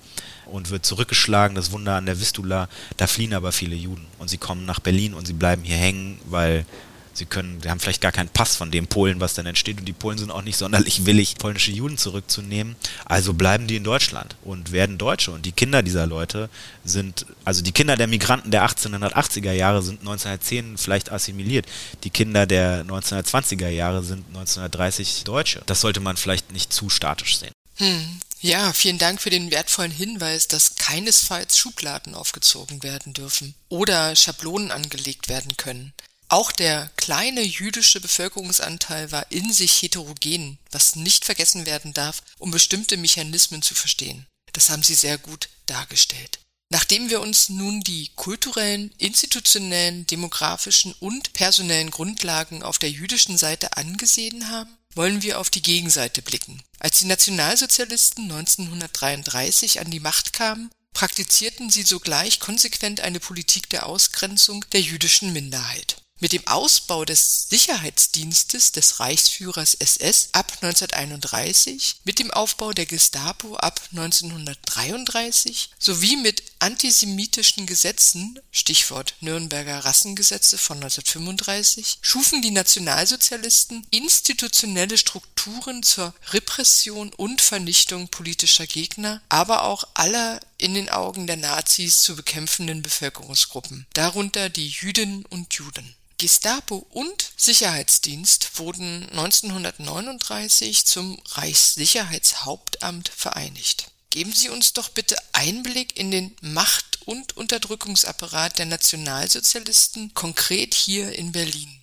[0.47, 1.55] und wird zurückgeschlagen.
[1.55, 5.15] Das Wunder an der Vistula, da fliehen aber viele Juden und sie kommen nach Berlin
[5.15, 6.65] und sie bleiben hier hängen, weil
[7.13, 9.79] Sie können, sie haben vielleicht gar keinen Pass von dem Polen, was dann entsteht.
[9.79, 12.77] Und die Polen sind auch nicht sonderlich willig, polnische Juden zurückzunehmen.
[13.05, 15.31] Also bleiben die in Deutschland und werden Deutsche.
[15.31, 16.49] Und die Kinder dieser Leute
[16.85, 21.67] sind, also die Kinder der Migranten der 1880er Jahre sind 1910 vielleicht assimiliert.
[22.05, 25.63] Die Kinder der 1920er Jahre sind 1930 Deutsche.
[25.67, 27.53] Das sollte man vielleicht nicht zu statisch sehen.
[27.77, 28.21] Hm.
[28.43, 34.71] Ja, vielen Dank für den wertvollen Hinweis, dass keinesfalls Schubladen aufgezogen werden dürfen oder Schablonen
[34.71, 35.93] angelegt werden können.
[36.31, 42.53] Auch der kleine jüdische Bevölkerungsanteil war in sich heterogen, was nicht vergessen werden darf, um
[42.53, 44.29] bestimmte Mechanismen zu verstehen.
[44.53, 46.39] Das haben Sie sehr gut dargestellt.
[46.73, 53.77] Nachdem wir uns nun die kulturellen, institutionellen, demografischen und personellen Grundlagen auf der jüdischen Seite
[53.77, 56.63] angesehen haben, wollen wir auf die Gegenseite blicken.
[56.79, 63.87] Als die Nationalsozialisten 1933 an die Macht kamen, praktizierten sie sogleich konsequent eine Politik der
[63.87, 65.97] Ausgrenzung der jüdischen Minderheit.
[66.23, 73.57] Mit dem Ausbau des Sicherheitsdienstes des Reichsführers SS ab 1931, mit dem Aufbau der Gestapo
[73.57, 84.99] ab 1933 sowie mit antisemitischen Gesetzen Stichwort Nürnberger Rassengesetze von 1935 schufen die Nationalsozialisten institutionelle
[84.99, 92.03] Strukturen zur Repression und Vernichtung politischer Gegner, aber auch aller in den Augen der Nazis
[92.03, 103.09] zu bekämpfenden Bevölkerungsgruppen, darunter die Jüdinnen und Juden Gestapo und Sicherheitsdienst wurden 1939 zum Reichssicherheitshauptamt
[103.09, 103.91] vereinigt.
[104.11, 111.11] Geben Sie uns doch bitte Einblick in den Macht- und Unterdrückungsapparat der Nationalsozialisten, konkret hier
[111.13, 111.80] in Berlin.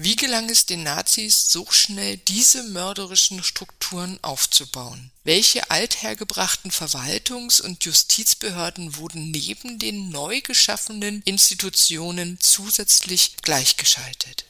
[0.00, 5.10] Wie gelang es den Nazis, so schnell diese mörderischen Strukturen aufzubauen?
[5.24, 14.44] Welche althergebrachten Verwaltungs- und Justizbehörden wurden neben den neu geschaffenen Institutionen zusätzlich gleichgeschaltet?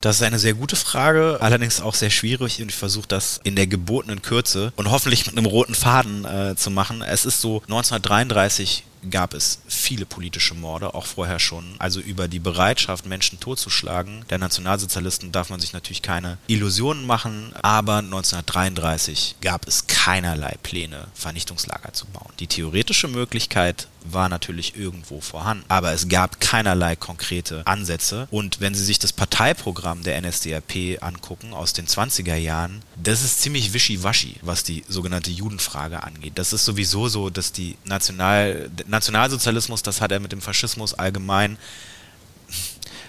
[0.00, 3.54] Das ist eine sehr gute Frage, allerdings auch sehr schwierig und ich versuche das in
[3.54, 7.02] der gebotenen Kürze und hoffentlich mit einem roten Faden äh, zu machen.
[7.02, 11.64] Es ist so 1933 gab es viele politische Morde, auch vorher schon.
[11.78, 17.52] Also über die Bereitschaft, Menschen totzuschlagen der Nationalsozialisten darf man sich natürlich keine Illusionen machen,
[17.62, 22.32] aber 1933 gab es keinerlei Pläne, Vernichtungslager zu bauen.
[22.38, 28.26] Die theoretische Möglichkeit war natürlich irgendwo vorhanden, aber es gab keinerlei konkrete Ansätze.
[28.30, 33.42] Und wenn Sie sich das Parteiprogramm der NSDAP angucken aus den 20er Jahren, das ist
[33.42, 36.32] ziemlich wischiwaschi, was die sogenannte Judenfrage angeht.
[36.36, 41.58] Das ist sowieso so, dass die National Nationalsozialismus, das hat er mit dem Faschismus allgemein.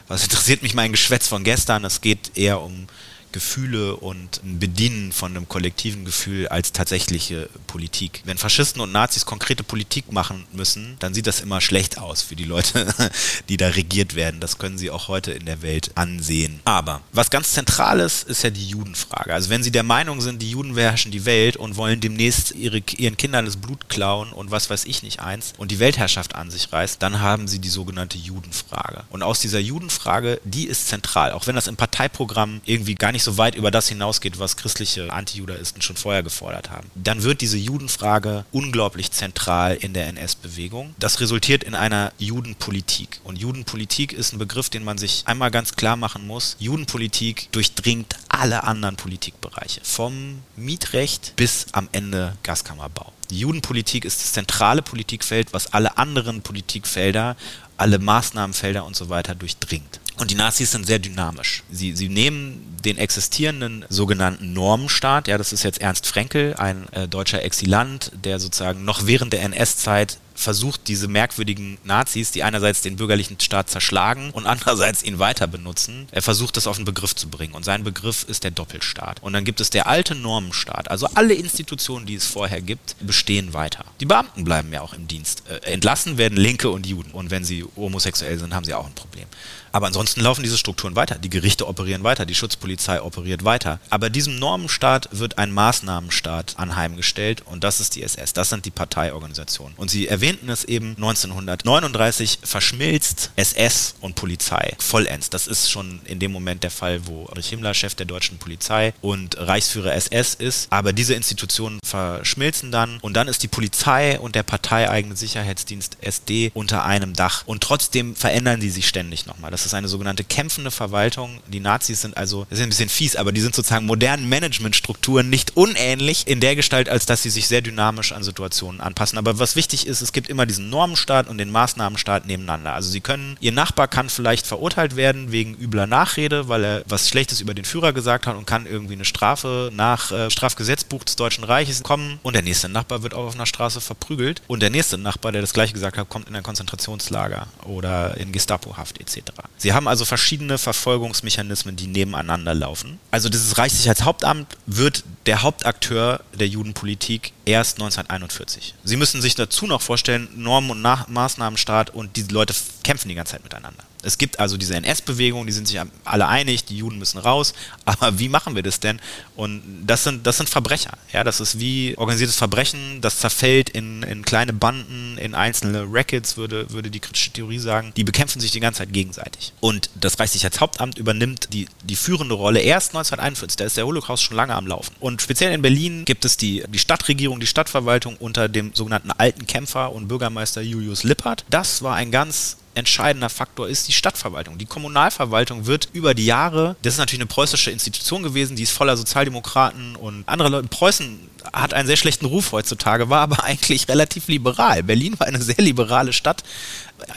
[0.08, 1.86] Was interessiert mich mein Geschwätz von gestern?
[1.86, 2.88] Es geht eher um
[3.34, 8.22] Gefühle und ein Bedienen von einem kollektiven Gefühl als tatsächliche Politik.
[8.24, 12.36] Wenn Faschisten und Nazis konkrete Politik machen müssen, dann sieht das immer schlecht aus für
[12.36, 12.88] die Leute,
[13.50, 14.40] die da regiert werden.
[14.40, 16.62] Das können sie auch heute in der Welt ansehen.
[16.64, 19.34] Aber was ganz zentral ist, ist ja die Judenfrage.
[19.34, 22.82] Also wenn sie der Meinung sind, die Juden beherrschen die Welt und wollen demnächst ihre,
[22.98, 26.52] ihren Kindern das Blut klauen und was weiß ich nicht eins und die Weltherrschaft an
[26.52, 29.04] sich reißt, dann haben sie die sogenannte Judenfrage.
[29.10, 33.23] Und aus dieser Judenfrage, die ist zentral, auch wenn das im Parteiprogramm irgendwie gar nicht
[33.24, 36.92] nicht so weit über das hinausgeht, was christliche Antijudaisten schon vorher gefordert haben.
[36.94, 40.94] Dann wird diese Judenfrage unglaublich zentral in der NS-Bewegung.
[41.00, 43.22] Das resultiert in einer Judenpolitik.
[43.24, 46.58] Und Judenpolitik ist ein Begriff, den man sich einmal ganz klar machen muss.
[46.60, 49.80] Judenpolitik durchdringt alle anderen Politikbereiche.
[49.84, 53.14] Vom Mietrecht bis am Ende Gaskammerbau.
[53.30, 57.38] Die Judenpolitik ist das zentrale Politikfeld, was alle anderen Politikfelder,
[57.78, 60.00] alle Maßnahmenfelder und so weiter durchdringt.
[60.18, 61.64] Und die Nazis sind sehr dynamisch.
[61.72, 67.08] Sie, sie nehmen den existierenden sogenannten Normenstaat, ja, das ist jetzt Ernst Frenkel, ein äh,
[67.08, 72.96] deutscher Exilant, der sozusagen noch während der NS-Zeit versucht, diese merkwürdigen Nazis, die einerseits den
[72.96, 77.30] bürgerlichen Staat zerschlagen und andererseits ihn weiter benutzen, er versucht das auf den Begriff zu
[77.30, 77.54] bringen.
[77.54, 79.22] Und sein Begriff ist der Doppelstaat.
[79.22, 80.90] Und dann gibt es der alte Normenstaat.
[80.90, 83.86] Also alle Institutionen, die es vorher gibt, bestehen weiter.
[84.00, 85.44] Die Beamten bleiben ja auch im Dienst.
[85.50, 87.12] Äh, entlassen werden Linke und Juden.
[87.12, 89.28] Und wenn sie homosexuell sind, haben sie auch ein Problem.
[89.74, 91.16] Aber ansonsten laufen diese Strukturen weiter.
[91.16, 93.80] Die Gerichte operieren weiter, die Schutzpolizei operiert weiter.
[93.90, 98.34] Aber diesem Normenstaat wird ein Maßnahmenstaat anheimgestellt und das ist die SS.
[98.34, 99.74] Das sind die Parteiorganisationen.
[99.76, 105.32] Und sie erwähnten es eben 1939 verschmilzt SS und Polizei vollends.
[105.32, 108.94] Das ist schon in dem Moment der Fall, wo Erich Himmler Chef der deutschen Polizei
[109.02, 110.68] und Reichsführer SS ist.
[110.72, 116.52] Aber diese Institutionen verschmilzen dann und dann ist die Polizei und der parteieigene Sicherheitsdienst SD
[116.54, 117.42] unter einem Dach.
[117.48, 119.50] Und trotzdem verändern die sich ständig nochmal.
[119.50, 121.40] Das das ist eine sogenannte kämpfende Verwaltung.
[121.48, 125.30] Die Nazis sind also, das ist ein bisschen fies, aber die sind sozusagen modernen Managementstrukturen
[125.30, 129.18] nicht unähnlich in der Gestalt, als dass sie sich sehr dynamisch an Situationen anpassen.
[129.18, 132.74] Aber was wichtig ist, es gibt immer diesen Normenstaat und den Maßnahmenstaat nebeneinander.
[132.74, 137.08] Also sie können, ihr Nachbar kann vielleicht verurteilt werden wegen übler Nachrede, weil er was
[137.08, 141.16] Schlechtes über den Führer gesagt hat und kann irgendwie eine Strafe nach äh, Strafgesetzbuch des
[141.16, 144.70] Deutschen Reiches kommen und der nächste Nachbar wird auch auf einer Straße verprügelt und der
[144.70, 149.32] nächste Nachbar, der das gleiche gesagt hat, kommt in ein Konzentrationslager oder in Gestapohaft etc.
[149.58, 153.00] Sie haben also verschiedene Verfolgungsmechanismen, die nebeneinander laufen.
[153.12, 158.76] Also dieses Reichssicherheitshauptamt wird der Hauptakteur der Judenpolitik erst 1941.
[158.84, 163.16] Sie müssen sich dazu noch vorstellen, Normen- und Nach Maßnahmenstaat und diese Leute kämpfen die
[163.16, 163.84] ganze Zeit miteinander.
[164.04, 167.54] Es gibt also diese NS-Bewegung, die sind sich alle einig, die Juden müssen raus,
[167.86, 169.00] aber wie machen wir das denn?
[169.36, 170.92] Und das sind, das sind Verbrecher.
[171.12, 176.38] Ja, das ist wie organisiertes Verbrechen, das zerfällt in, in kleine Banden, in einzelne Rackets,
[176.38, 177.94] würde, würde die kritische Theorie sagen.
[177.96, 179.54] Die bekämpfen sich die ganze Zeit gegenseitig.
[179.60, 183.58] Und das Reichssicherheitshauptamt übernimmt die, die führende Rolle erst 1941.
[183.58, 184.96] Da ist der Holocaust schon lange am Laufen.
[185.00, 189.48] Und speziell in Berlin gibt es die, die Stadtregierung, die Stadtverwaltung unter dem sogenannten alten
[189.48, 191.46] Kämpfer und Bürgermeister Julius Lippert.
[191.50, 194.58] Das war ein ganz entscheidender Faktor ist die Stadtverwaltung.
[194.58, 198.72] Die Kommunalverwaltung wird über die Jahre, das ist natürlich eine preußische Institution gewesen, die ist
[198.72, 200.68] voller Sozialdemokraten und andere Leute.
[200.68, 201.20] Preußen
[201.52, 204.84] hat einen sehr schlechten Ruf heutzutage, war aber eigentlich relativ liberal.
[204.84, 206.44] Berlin war eine sehr liberale Stadt,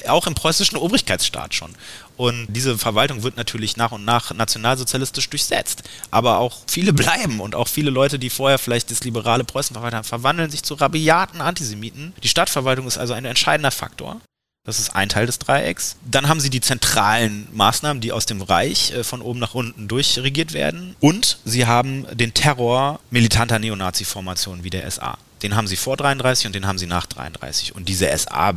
[0.08, 1.74] auch im preußischen Obrigkeitsstaat schon.
[2.16, 5.82] Und diese Verwaltung wird natürlich nach und nach nationalsozialistisch durchsetzt.
[6.10, 9.98] Aber auch viele bleiben und auch viele Leute, die vorher vielleicht das liberale Preußen verwaltet
[9.98, 12.14] haben, verwandeln sich zu rabiaten Antisemiten.
[12.22, 14.20] Die Stadtverwaltung ist also ein entscheidender Faktor.
[14.66, 15.96] Das ist ein Teil des Dreiecks.
[16.04, 19.86] Dann haben sie die zentralen Maßnahmen, die aus dem Reich äh, von oben nach unten
[19.86, 20.96] durchregiert werden.
[21.00, 25.18] Und sie haben den Terror militanter Neonazi-Formationen wie der SA.
[25.42, 27.76] Den haben sie vor 33 und den haben sie nach 33.
[27.76, 28.54] Und diese SA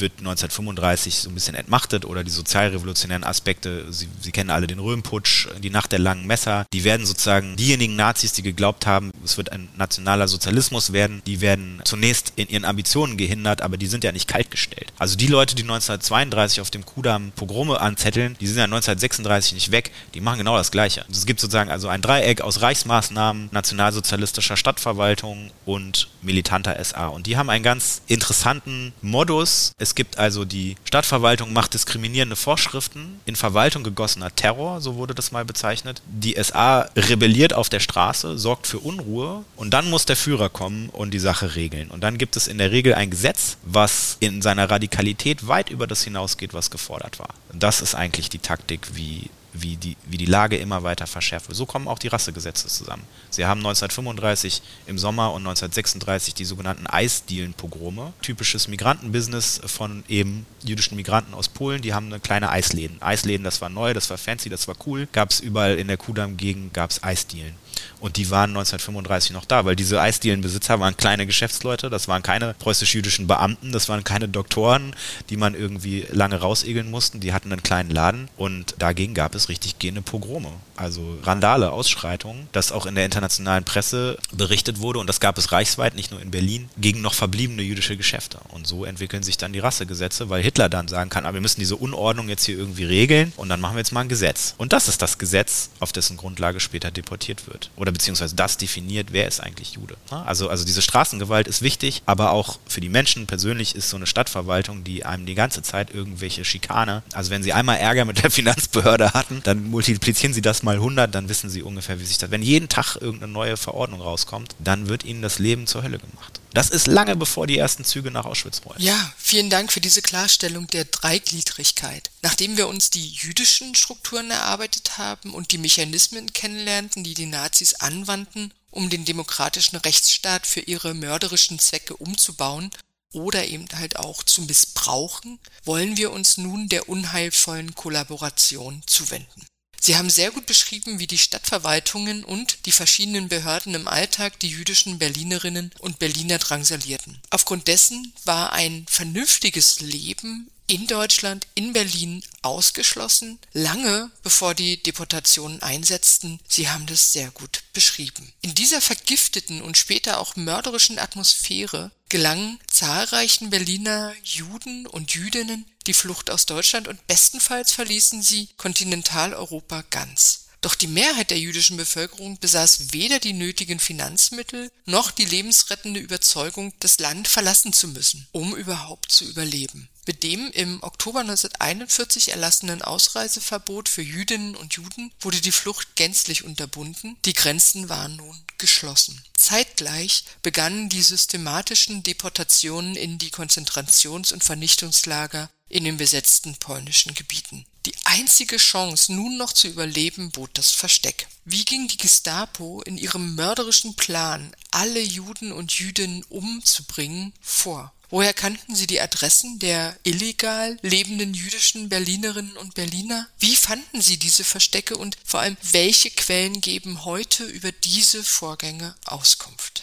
[0.00, 4.78] wird 1935 so ein bisschen entmachtet oder die sozialrevolutionären Aspekte, Sie, Sie kennen alle den
[4.78, 9.36] Röhmputsch, die Nacht der langen Messer, die werden sozusagen diejenigen Nazis, die geglaubt haben, es
[9.36, 14.04] wird ein nationaler Sozialismus werden, die werden zunächst in ihren Ambitionen gehindert, aber die sind
[14.04, 14.92] ja nicht kaltgestellt.
[14.98, 19.70] Also die Leute, die 1932 auf dem Kudamm Pogrome anzetteln, die sind ja 1936 nicht
[19.70, 21.04] weg, die machen genau das Gleiche.
[21.10, 27.08] Es gibt sozusagen also ein Dreieck aus Reichsmaßnahmen, nationalsozialistischer Stadtverwaltung und militanter SA.
[27.08, 29.72] Und die haben einen ganz interessanten Modus.
[29.78, 35.32] Es gibt also die Stadtverwaltung macht diskriminierende Vorschriften, in Verwaltung gegossener Terror, so wurde das
[35.32, 36.02] mal bezeichnet.
[36.06, 40.88] Die SA rebelliert auf der Straße, sorgt für Unruhe und dann muss der Führer kommen
[40.90, 41.90] und die Sache regeln.
[41.90, 45.86] Und dann gibt es in der Regel ein Gesetz, was in seiner Radikalität weit über
[45.86, 47.30] das hinausgeht, was gefordert war.
[47.52, 51.56] Das ist eigentlich die Taktik, wie wie die, wie die Lage immer weiter verschärft wird.
[51.56, 53.02] So kommen auch die Rassegesetze zusammen.
[53.30, 60.96] Sie haben 1935 im Sommer und 1936 die sogenannten Eisdielenpogrome, typisches Migrantenbusiness von eben jüdischen
[60.96, 63.00] Migranten aus Polen, die haben eine kleine Eisläden.
[63.00, 65.08] Eisläden, das war neu, das war fancy, das war cool.
[65.12, 67.54] Gab es überall in der Kudamm-Gegend, gab es Eisdielen.
[68.00, 72.54] Und die waren 1935 noch da, weil diese Eisdielenbesitzer waren kleine Geschäftsleute, das waren keine
[72.54, 74.94] preußisch-jüdischen Beamten, das waren keine Doktoren,
[75.28, 79.39] die man irgendwie lange rausegeln mussten, die hatten einen kleinen Laden und dagegen gab es
[79.48, 80.50] richtig gehende Pogrome,
[80.80, 85.52] also Randale, Ausschreitungen, das auch in der internationalen Presse berichtet wurde und das gab es
[85.52, 88.38] reichsweit, nicht nur in Berlin, gegen noch verbliebene jüdische Geschäfte.
[88.48, 91.60] Und so entwickeln sich dann die Rassegesetze, weil Hitler dann sagen kann, aber wir müssen
[91.60, 94.54] diese Unordnung jetzt hier irgendwie regeln und dann machen wir jetzt mal ein Gesetz.
[94.56, 97.70] Und das ist das Gesetz, auf dessen Grundlage später deportiert wird.
[97.76, 99.96] Oder beziehungsweise das definiert, wer ist eigentlich Jude.
[100.10, 104.06] Also, also diese Straßengewalt ist wichtig, aber auch für die Menschen persönlich ist so eine
[104.06, 108.30] Stadtverwaltung, die einem die ganze Zeit irgendwelche Schikane, also wenn sie einmal Ärger mit der
[108.40, 112.30] Finanzbehörde hatten, dann multiplizieren sie das mal 100, dann wissen sie ungefähr, wie sich das,
[112.30, 116.40] wenn jeden Tag irgendeine neue Verordnung rauskommt, dann wird ihnen das Leben zur Hölle gemacht.
[116.52, 118.80] Das ist lange bevor die ersten Züge nach Auschwitz rollen.
[118.80, 122.10] Ja, vielen Dank für diese Klarstellung der Dreigliedrigkeit.
[122.22, 127.74] Nachdem wir uns die jüdischen Strukturen erarbeitet haben und die Mechanismen kennenlernten, die die Nazis
[127.74, 132.70] anwandten, um den demokratischen Rechtsstaat für ihre mörderischen Zwecke umzubauen
[133.12, 139.46] oder eben halt auch zu missbrauchen, wollen wir uns nun der unheilvollen Kollaboration zuwenden.
[139.82, 144.50] Sie haben sehr gut beschrieben, wie die Stadtverwaltungen und die verschiedenen Behörden im Alltag die
[144.50, 147.18] jüdischen Berlinerinnen und Berliner drangsalierten.
[147.30, 155.60] Aufgrund dessen war ein vernünftiges Leben in Deutschland, in Berlin ausgeschlossen, lange bevor die Deportationen
[155.62, 156.38] einsetzten.
[156.46, 158.32] Sie haben das sehr gut beschrieben.
[158.40, 165.94] In dieser vergifteten und später auch mörderischen Atmosphäre gelangen zahlreichen Berliner Juden und Jüdinnen die
[165.94, 170.49] Flucht aus Deutschland und bestenfalls verließen sie Kontinentaleuropa ganz.
[170.60, 176.74] Doch die Mehrheit der jüdischen Bevölkerung besaß weder die nötigen Finanzmittel noch die lebensrettende Überzeugung,
[176.80, 179.88] das Land verlassen zu müssen, um überhaupt zu überleben.
[180.06, 186.44] Mit dem im Oktober 1941 erlassenen Ausreiseverbot für Jüdinnen und Juden wurde die Flucht gänzlich
[186.44, 189.22] unterbunden, die Grenzen waren nun geschlossen.
[189.36, 197.64] Zeitgleich begannen die systematischen Deportationen in die Konzentrations- und Vernichtungslager in den besetzten polnischen Gebieten.
[197.86, 201.28] Die einzige Chance, nun noch zu überleben, bot das Versteck.
[201.46, 207.92] Wie ging die Gestapo in ihrem mörderischen Plan, alle Juden und Jüdinnen umzubringen, vor?
[208.10, 213.28] Woher kannten Sie die Adressen der illegal lebenden jüdischen Berlinerinnen und Berliner?
[213.38, 218.96] Wie fanden Sie diese Verstecke und vor allem welche Quellen geben heute über diese Vorgänge
[219.04, 219.79] Auskunft?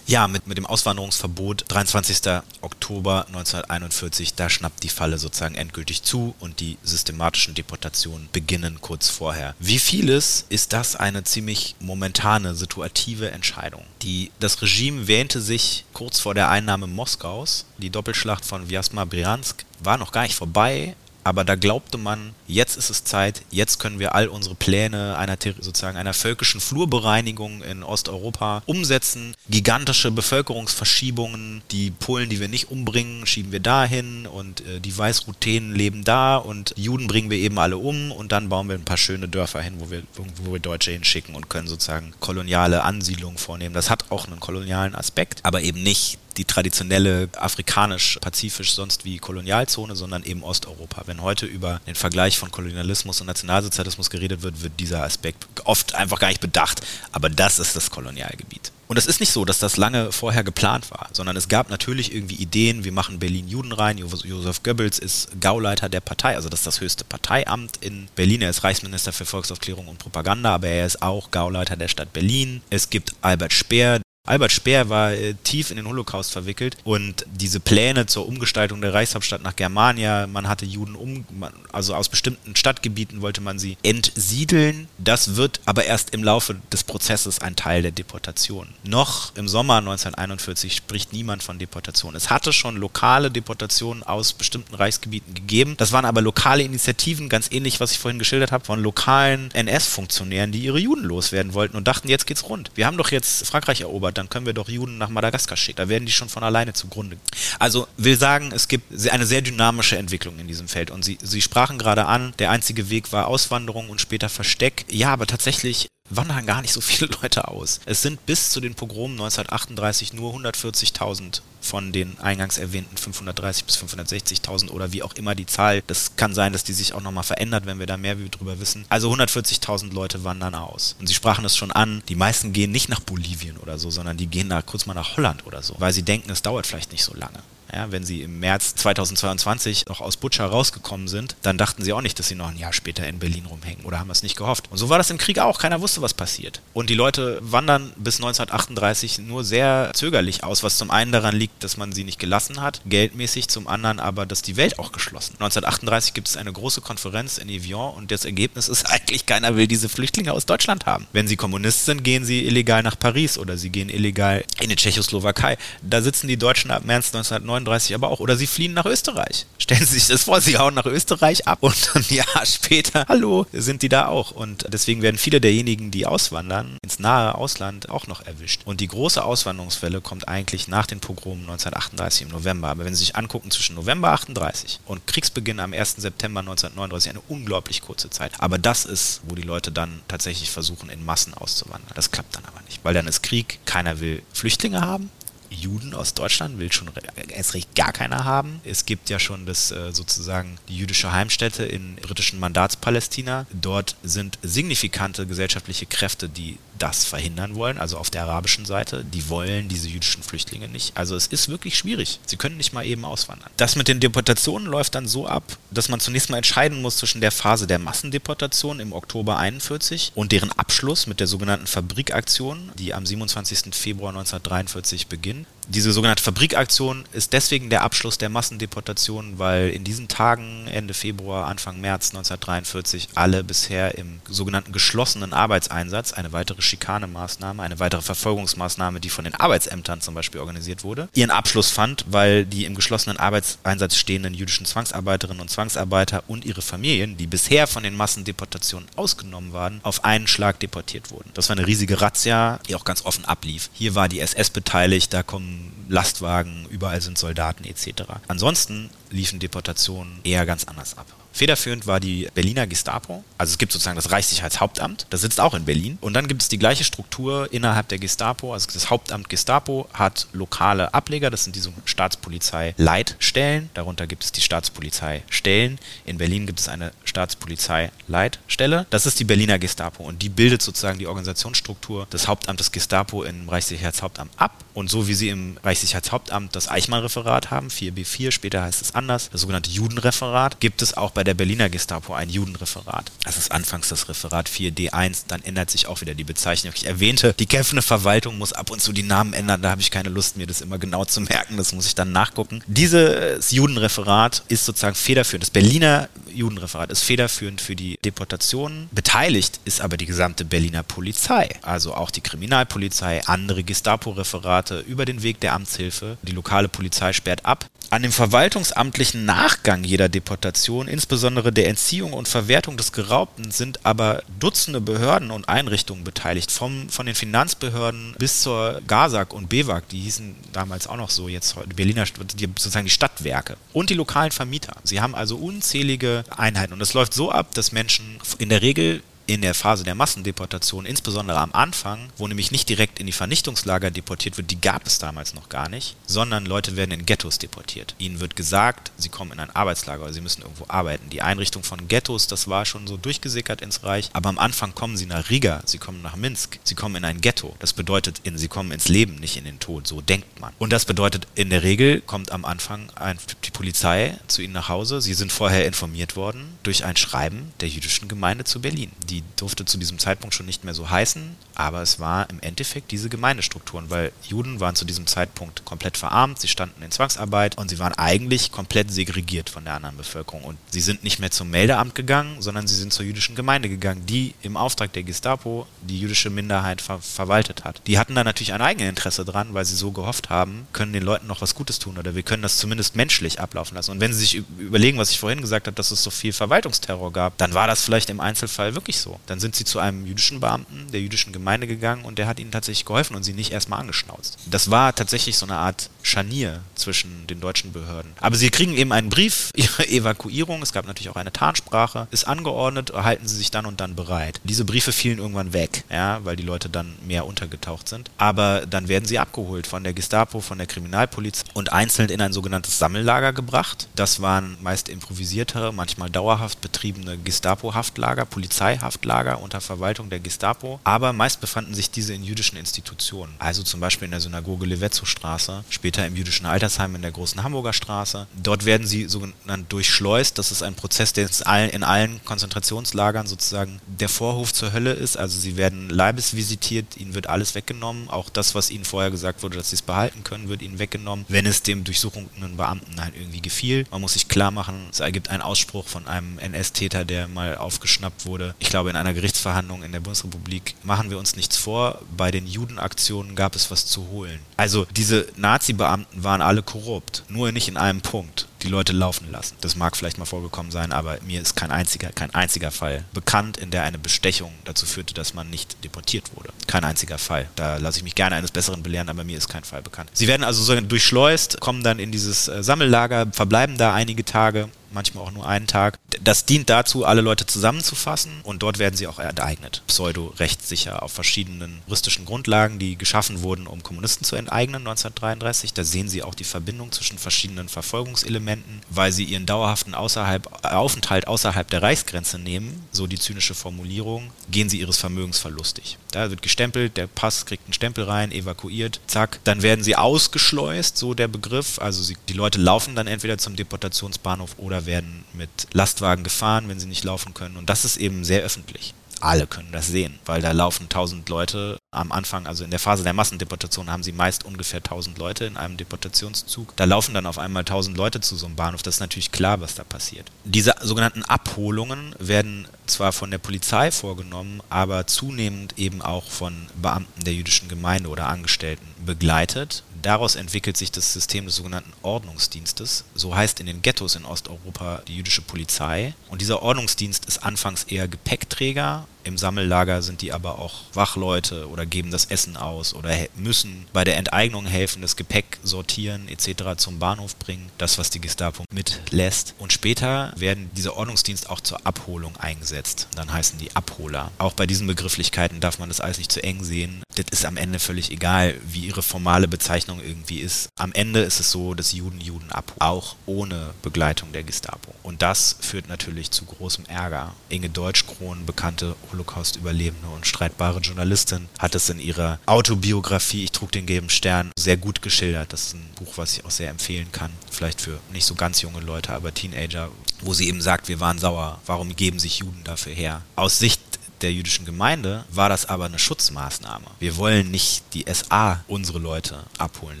[0.06, 2.42] Ja, mit, mit dem Auswanderungsverbot 23.
[2.60, 9.08] Oktober 1941, da schnappt die Falle sozusagen endgültig zu und die systematischen Deportationen beginnen kurz
[9.08, 9.54] vorher.
[9.60, 13.84] Wie vieles ist das eine ziemlich momentane, situative Entscheidung.
[14.02, 17.64] Die, das Regime wähnte sich kurz vor der Einnahme Moskaus.
[17.78, 22.76] Die Doppelschlacht von Vyazma Briansk war noch gar nicht vorbei, aber da glaubte man, jetzt
[22.76, 27.82] ist es Zeit, jetzt können wir all unsere Pläne einer sozusagen einer völkischen Flurbereinigung in
[27.82, 29.34] Osteuropa umsetzen.
[29.48, 35.74] Gigantische Bevölkerungsverschiebungen, die Polen, die wir nicht umbringen, schieben wir dahin und äh, die Weißruthenen
[35.74, 38.96] leben da und Juden bringen wir eben alle um und dann bauen wir ein paar
[38.96, 40.02] schöne Dörfer hin, wo wir,
[40.44, 43.74] wo wir Deutsche hinschicken und können sozusagen koloniale Ansiedlungen vornehmen.
[43.74, 49.96] Das hat auch einen kolonialen Aspekt, aber eben nicht die traditionelle afrikanisch-pazifisch sonst wie Kolonialzone,
[49.96, 51.02] sondern eben Osteuropa.
[51.06, 55.94] Wenn heute über den Vergleich von Kolonialismus und Nationalsozialismus geredet wird, wird dieser Aspekt oft
[55.94, 56.80] einfach gar nicht bedacht.
[57.12, 58.72] Aber das ist das Kolonialgebiet.
[58.92, 62.14] Und es ist nicht so, dass das lange vorher geplant war, sondern es gab natürlich
[62.14, 63.96] irgendwie Ideen, wir machen Berlin Juden rein.
[63.96, 68.42] Josef Goebbels ist Gauleiter der Partei, also das ist das höchste Parteiamt in Berlin.
[68.42, 72.60] Er ist Reichsminister für Volksaufklärung und Propaganda, aber er ist auch Gauleiter der Stadt Berlin.
[72.68, 77.58] Es gibt Albert Speer, Albert Speer war äh, tief in den Holocaust verwickelt und diese
[77.58, 81.26] Pläne zur Umgestaltung der Reichshauptstadt nach Germania, man hatte Juden um,
[81.72, 84.86] also aus bestimmten Stadtgebieten wollte man sie entsiedeln.
[84.96, 88.68] Das wird aber erst im Laufe des Prozesses ein Teil der Deportation.
[88.84, 92.14] Noch im Sommer 1941 spricht niemand von Deportation.
[92.14, 95.74] Es hatte schon lokale Deportationen aus bestimmten Reichsgebieten gegeben.
[95.78, 100.52] Das waren aber lokale Initiativen, ganz ähnlich, was ich vorhin geschildert habe, von lokalen NS-Funktionären,
[100.52, 102.70] die ihre Juden loswerden wollten und dachten, jetzt geht's rund.
[102.76, 105.76] Wir haben doch jetzt Frankreich erobert dann können wir doch Juden nach Madagaskar schicken.
[105.76, 107.16] Da werden die schon von alleine zugrunde.
[107.58, 110.90] Also will sagen, es gibt eine sehr dynamische Entwicklung in diesem Feld.
[110.90, 114.84] Und Sie, Sie sprachen gerade an, der einzige Weg war Auswanderung und später Versteck.
[114.88, 117.80] Ja, aber tatsächlich wandern gar nicht so viele Leute aus.
[117.86, 123.78] Es sind bis zu den Pogromen 1938 nur 140.000 von den eingangs erwähnten 530 bis
[123.78, 125.82] 560.000 oder wie auch immer die Zahl.
[125.86, 128.84] Das kann sein, dass die sich auch nochmal verändert, wenn wir da mehr drüber wissen.
[128.88, 130.96] Also 140.000 Leute wandern aus.
[130.98, 134.16] Und Sie sprachen es schon an, die meisten gehen nicht nach Bolivien oder so, sondern
[134.16, 136.92] die gehen da kurz mal nach Holland oder so, weil sie denken, es dauert vielleicht
[136.92, 137.38] nicht so lange.
[137.74, 142.02] Ja, wenn sie im März 2022 noch aus Butcher rausgekommen sind, dann dachten sie auch
[142.02, 144.70] nicht, dass sie noch ein Jahr später in Berlin rumhängen oder haben es nicht gehofft.
[144.70, 145.58] Und so war das im Krieg auch.
[145.58, 146.60] Keiner wusste, was passiert.
[146.74, 151.64] Und die Leute wandern bis 1938 nur sehr zögerlich aus, was zum einen daran liegt,
[151.64, 155.34] dass man sie nicht gelassen hat, geldmäßig, zum anderen aber, dass die Welt auch geschlossen.
[155.34, 159.66] 1938 gibt es eine große Konferenz in Evian und das Ergebnis ist eigentlich, keiner will
[159.66, 161.06] diese Flüchtlinge aus Deutschland haben.
[161.14, 164.76] Wenn sie Kommunist sind, gehen sie illegal nach Paris oder sie gehen illegal in die
[164.76, 165.56] Tschechoslowakei.
[165.80, 168.20] Da sitzen die Deutschen ab März 1939 39 aber auch.
[168.20, 169.46] Oder sie fliehen nach Österreich.
[169.58, 173.46] Stellen Sie sich das vor, sie hauen nach Österreich ab und ein Jahr später, hallo,
[173.52, 174.30] sind die da auch.
[174.32, 178.62] Und deswegen werden viele derjenigen, die auswandern, ins nahe Ausland auch noch erwischt.
[178.64, 182.68] Und die große Auswanderungswelle kommt eigentlich nach den Pogromen 1938 im November.
[182.68, 185.96] Aber wenn Sie sich angucken, zwischen November 38 und Kriegsbeginn am 1.
[185.98, 188.32] September 1939, eine unglaublich kurze Zeit.
[188.38, 191.90] Aber das ist, wo die Leute dann tatsächlich versuchen, in Massen auszuwandern.
[191.94, 195.10] Das klappt dann aber nicht, weil dann ist Krieg, keiner will Flüchtlinge haben,
[195.54, 196.90] Juden aus Deutschland will schon
[197.28, 198.60] erst recht gar keiner haben.
[198.64, 203.46] Es gibt ja schon das äh, sozusagen die jüdische Heimstätte in britischen Mandatspalästina.
[203.52, 209.04] Dort sind signifikante gesellschaftliche Kräfte, die das verhindern wollen, also auf der arabischen Seite.
[209.04, 210.96] Die wollen diese jüdischen Flüchtlinge nicht.
[210.96, 212.18] Also es ist wirklich schwierig.
[212.26, 213.50] Sie können nicht mal eben auswandern.
[213.56, 217.20] Das mit den Deportationen läuft dann so ab, dass man zunächst mal entscheiden muss zwischen
[217.20, 222.94] der Phase der Massendeportation im Oktober 41 und deren Abschluss mit der sogenannten Fabrikaktion, die
[222.94, 223.72] am 27.
[223.74, 225.46] Februar 1943 beginnt.
[225.68, 231.46] Diese sogenannte Fabrikaktion ist deswegen der Abschluss der Massendeportation, weil in diesen Tagen, Ende Februar,
[231.46, 239.00] Anfang März 1943, alle bisher im sogenannten geschlossenen Arbeitseinsatz, eine weitere Schikanemaßnahme, eine weitere Verfolgungsmaßnahme,
[239.00, 243.18] die von den Arbeitsämtern zum Beispiel organisiert wurde, ihren Abschluss fand, weil die im geschlossenen
[243.18, 249.52] Arbeitseinsatz stehenden jüdischen Zwangsarbeiterinnen und Zwangsarbeiter und ihre Familien, die bisher von den Massendeportationen ausgenommen
[249.52, 251.30] waren, auf einen Schlag deportiert wurden.
[251.34, 253.70] Das war eine riesige Razzia, die auch ganz offen ablief.
[253.72, 255.51] Hier war die SS beteiligt, da kommen
[255.88, 258.04] Lastwagen, überall sind Soldaten etc.
[258.28, 261.06] Ansonsten liefen Deportationen eher ganz anders ab.
[261.32, 263.24] Federführend war die Berliner Gestapo.
[263.38, 265.98] Also es gibt sozusagen das Reichssicherheitshauptamt, das sitzt auch in Berlin.
[266.00, 268.52] Und dann gibt es die gleiche Struktur innerhalb der Gestapo.
[268.52, 273.70] Also das Hauptamt Gestapo hat lokale Ableger, das sind diese Staatspolizei-Leitstellen.
[273.74, 275.78] Darunter gibt es die Staatspolizei-Stellen.
[276.04, 278.86] In Berlin gibt es eine Staatspolizei-Leitstelle.
[278.90, 283.48] Das ist die Berliner Gestapo und die bildet sozusagen die Organisationsstruktur des Hauptamtes Gestapo im
[283.48, 284.64] Reichssicherheitshauptamt ab.
[284.74, 289.42] Und so wie sie im Reichssicherheitshauptamt das Eichmann-Referat haben, 4B4, später heißt es anders, das
[289.42, 293.12] sogenannte Judenreferat, gibt es auch bei bei der Berliner Gestapo ein Judenreferat.
[293.22, 296.72] Das ist anfangs das Referat 4D1, dann ändert sich auch wieder die Bezeichnung.
[296.74, 299.92] Ich erwähnte, die kämpfende Verwaltung muss ab und zu die Namen ändern, da habe ich
[299.92, 302.60] keine Lust, mir das immer genau zu merken, das muss ich dann nachgucken.
[302.66, 305.44] Dieses Judenreferat ist sozusagen federführend.
[305.44, 308.88] Das Berliner Judenreferat ist federführend für die Deportationen.
[308.90, 315.22] Beteiligt ist aber die gesamte Berliner Polizei, also auch die Kriminalpolizei, andere Gestapo-Referate über den
[315.22, 316.18] Weg der Amtshilfe.
[316.22, 317.66] Die lokale Polizei sperrt ab.
[317.92, 324.22] An dem verwaltungsamtlichen Nachgang jeder Deportation, insbesondere der Entziehung und Verwertung des Geraubten, sind aber
[324.40, 330.00] Dutzende Behörden und Einrichtungen beteiligt, vom, von den Finanzbehörden bis zur GASAG und BEWAG, die
[330.00, 334.74] hießen damals auch noch so, jetzt Berliner, die, sozusagen die Stadtwerke und die lokalen Vermieter.
[334.84, 339.02] Sie haben also unzählige Einheiten und es läuft so ab, dass Menschen in der Regel
[339.26, 343.90] in der Phase der Massendeportation, insbesondere am Anfang, wo nämlich nicht direkt in die Vernichtungslager
[343.90, 347.94] deportiert wird, die gab es damals noch gar nicht, sondern Leute werden in Ghettos deportiert.
[347.98, 351.10] Ihnen wird gesagt, sie kommen in ein Arbeitslager oder sie müssen irgendwo arbeiten.
[351.10, 354.96] Die Einrichtung von Ghettos, das war schon so durchgesickert ins Reich, aber am Anfang kommen
[354.96, 357.54] sie nach Riga, sie kommen nach Minsk, sie kommen in ein Ghetto.
[357.58, 360.52] Das bedeutet, sie kommen ins Leben, nicht in den Tod, so denkt man.
[360.58, 364.68] Und das bedeutet, in der Regel kommt am Anfang ein, die Polizei zu ihnen nach
[364.68, 365.00] Hause.
[365.00, 368.90] Sie sind vorher informiert worden durch ein Schreiben der jüdischen Gemeinde zu Berlin.
[369.08, 372.90] Die durfte zu diesem Zeitpunkt schon nicht mehr so heißen, aber es war im Endeffekt
[372.90, 377.68] diese Gemeindestrukturen, weil Juden waren zu diesem Zeitpunkt komplett verarmt, sie standen in Zwangsarbeit und
[377.68, 380.44] sie waren eigentlich komplett segregiert von der anderen Bevölkerung.
[380.44, 384.06] Und sie sind nicht mehr zum Meldeamt gegangen, sondern sie sind zur jüdischen Gemeinde gegangen,
[384.06, 387.82] die im Auftrag der Gestapo die jüdische Minderheit ver verwaltet hat.
[387.86, 391.02] Die hatten da natürlich ein eigenes Interesse dran, weil sie so gehofft haben, können den
[391.02, 393.90] Leuten noch was Gutes tun oder wir können das zumindest menschlich ablaufen lassen.
[393.90, 397.12] Und wenn sie sich überlegen, was ich vorhin gesagt habe, dass es so viel Verwaltungsterror
[397.12, 399.18] gab, dann war das vielleicht im Einzelfall wirklich so.
[399.26, 402.50] Dann sind sie zu einem jüdischen Beamten der jüdischen Gemeinde gegangen und der hat ihnen
[402.50, 404.38] tatsächlich geholfen und sie nicht erstmal angeschnauzt.
[404.46, 408.12] Das war tatsächlich so eine Art Scharnier zwischen den deutschen Behörden.
[408.20, 412.26] Aber sie kriegen eben einen Brief, ihre Evakuierung, es gab natürlich auch eine Tarnsprache, ist
[412.26, 414.40] angeordnet, halten sie sich dann und dann bereit.
[414.44, 418.10] Diese Briefe fielen irgendwann weg, ja, weil die Leute dann mehr untergetaucht sind.
[418.18, 422.32] Aber dann werden sie abgeholt von der Gestapo, von der Kriminalpolizei und einzeln in ein
[422.32, 423.88] sogenanntes Sammellager gebracht.
[423.94, 430.80] Das waren meist improvisierte, manchmal dauerhaft betriebene Gestapo-Haftlager, Polizeihaftlager unter Verwaltung der Gestapo.
[430.84, 433.34] Aber meist befanden sich diese in jüdischen Institutionen.
[433.38, 437.42] Also zum Beispiel in der Synagoge Levetzow-Straße, später später im jüdischen Altersheim in der großen
[437.42, 438.26] Hamburger Straße.
[438.42, 440.38] Dort werden sie sogenannt durchschleust.
[440.38, 441.28] Das ist ein Prozess, der
[441.70, 445.18] in allen Konzentrationslagern sozusagen der Vorhof zur Hölle ist.
[445.18, 448.08] Also sie werden leibesvisitiert, ihnen wird alles weggenommen.
[448.08, 451.26] Auch das, was ihnen vorher gesagt wurde, dass sie es behalten können, wird ihnen weggenommen,
[451.28, 453.84] wenn es dem durchsuchenden Beamten halt irgendwie gefiel.
[453.90, 458.24] Man muss sich klar machen, es ergibt einen Ausspruch von einem NS-Täter, der mal aufgeschnappt
[458.24, 458.54] wurde.
[458.60, 462.00] Ich glaube, in einer Gerichtsverhandlung in der Bundesrepublik machen wir uns nichts vor.
[462.16, 464.40] Bei den Judenaktionen gab es was zu holen.
[464.56, 467.24] Also diese Nazi- Beamten waren alle korrupt.
[467.28, 468.46] Nur nicht in einem Punkt.
[468.62, 469.56] Die Leute laufen lassen.
[469.60, 473.56] Das mag vielleicht mal vorgekommen sein, aber mir ist kein einziger, kein einziger Fall bekannt,
[473.56, 476.50] in der eine Bestechung dazu führte, dass man nicht deportiert wurde.
[476.68, 477.48] Kein einziger Fall.
[477.56, 480.10] Da lasse ich mich gerne eines Besseren belehren, aber mir ist kein Fall bekannt.
[480.12, 484.68] Sie werden also so durchschleust, kommen dann in dieses äh, Sammellager, verbleiben da einige Tage
[484.92, 485.98] manchmal auch nur einen Tag.
[486.20, 489.82] Das dient dazu, alle Leute zusammenzufassen und dort werden sie auch enteignet.
[489.86, 495.72] Pseudo-rechtssicher auf verschiedenen juristischen Grundlagen, die geschaffen wurden, um Kommunisten zu enteignen 1933.
[495.72, 501.26] Da sehen Sie auch die Verbindung zwischen verschiedenen Verfolgungselementen, weil sie ihren dauerhaften außerhalb, Aufenthalt
[501.26, 505.98] außerhalb der Reichsgrenze nehmen, so die zynische Formulierung, gehen sie ihres Vermögens verlustig.
[506.10, 509.40] Da wird gestempelt, der Pass kriegt einen Stempel rein, evakuiert, zack.
[509.44, 511.78] Dann werden sie ausgeschleust, so der Begriff.
[511.78, 516.80] Also sie, die Leute laufen dann entweder zum Deportationsbahnhof oder werden mit Lastwagen gefahren, wenn
[516.80, 517.56] sie nicht laufen können.
[517.56, 521.78] Und das ist eben sehr öffentlich alle können das sehen, weil da laufen tausend Leute
[521.92, 525.56] am Anfang, also in der Phase der Massendeportation haben sie meist ungefähr tausend Leute in
[525.56, 526.74] einem Deportationszug.
[526.76, 528.82] Da laufen dann auf einmal tausend Leute zu so einem Bahnhof.
[528.82, 530.30] Das ist natürlich klar, was da passiert.
[530.44, 537.24] Diese sogenannten Abholungen werden zwar von der Polizei vorgenommen, aber zunehmend eben auch von Beamten
[537.24, 539.84] der jüdischen Gemeinde oder Angestellten begleitet.
[540.02, 543.04] Daraus entwickelt sich das System des sogenannten Ordnungsdienstes.
[543.14, 546.14] So heißt in den Ghettos in Osteuropa die jüdische Polizei.
[546.28, 551.86] Und dieser Ordnungsdienst ist anfangs eher Gepäckträger im Sammellager sind die aber auch Wachleute oder
[551.86, 556.76] geben das Essen aus oder müssen bei der Enteignung helfen, das Gepäck sortieren etc.
[556.76, 559.54] zum Bahnhof bringen, das was die Gestapo mitlässt.
[559.58, 563.08] Und später werden dieser Ordnungsdienst auch zur Abholung eingesetzt.
[563.14, 564.30] Dann heißen die Abholer.
[564.38, 567.02] Auch bei diesen Begrifflichkeiten darf man das alles nicht zu eng sehen.
[567.14, 570.68] Das ist am Ende völlig egal, wie ihre formale Bezeichnung irgendwie ist.
[570.76, 574.94] Am Ende ist es so, dass Juden Juden abholen, auch ohne Begleitung der Gestapo.
[575.02, 577.34] Und das führt natürlich zu großem Ärger.
[577.48, 583.86] Inge Deutschkron, bekannte Holocaust-Überlebende und streitbare Journalistin, hat es in ihrer Autobiografie Ich trug den
[583.86, 585.52] gelben Stern sehr gut geschildert.
[585.52, 587.30] Das ist ein Buch, was ich auch sehr empfehlen kann.
[587.50, 589.88] Vielleicht für nicht so ganz junge Leute, aber Teenager,
[590.20, 591.60] wo sie eben sagt, wir waren sauer.
[591.66, 593.22] Warum geben sich Juden dafür her?
[593.36, 593.80] Aus Sicht
[594.22, 596.86] der jüdischen Gemeinde war das aber eine Schutzmaßnahme.
[596.98, 600.00] Wir wollen nicht die SA unsere Leute abholen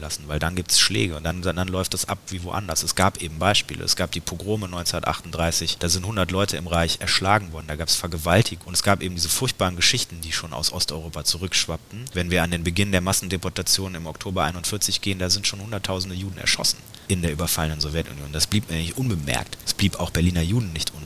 [0.00, 2.82] lassen, weil dann gibt es Schläge und dann, dann läuft das ab wie woanders.
[2.82, 3.84] Es gab eben Beispiele.
[3.84, 7.88] Es gab die Pogrome 1938, da sind 100 Leute im Reich erschlagen worden, da gab
[7.88, 12.04] es Vergewaltigung und es gab eben diese furchtbaren Geschichten, die schon aus Osteuropa zurückschwappten.
[12.12, 16.16] Wenn wir an den Beginn der Massendeportation im Oktober 41 gehen, da sind schon hunderttausende
[16.16, 18.32] Juden erschossen in der überfallenen Sowjetunion.
[18.32, 19.58] Das blieb mir nicht unbemerkt.
[19.66, 21.01] Es blieb auch Berliner Juden nicht unbemerkt.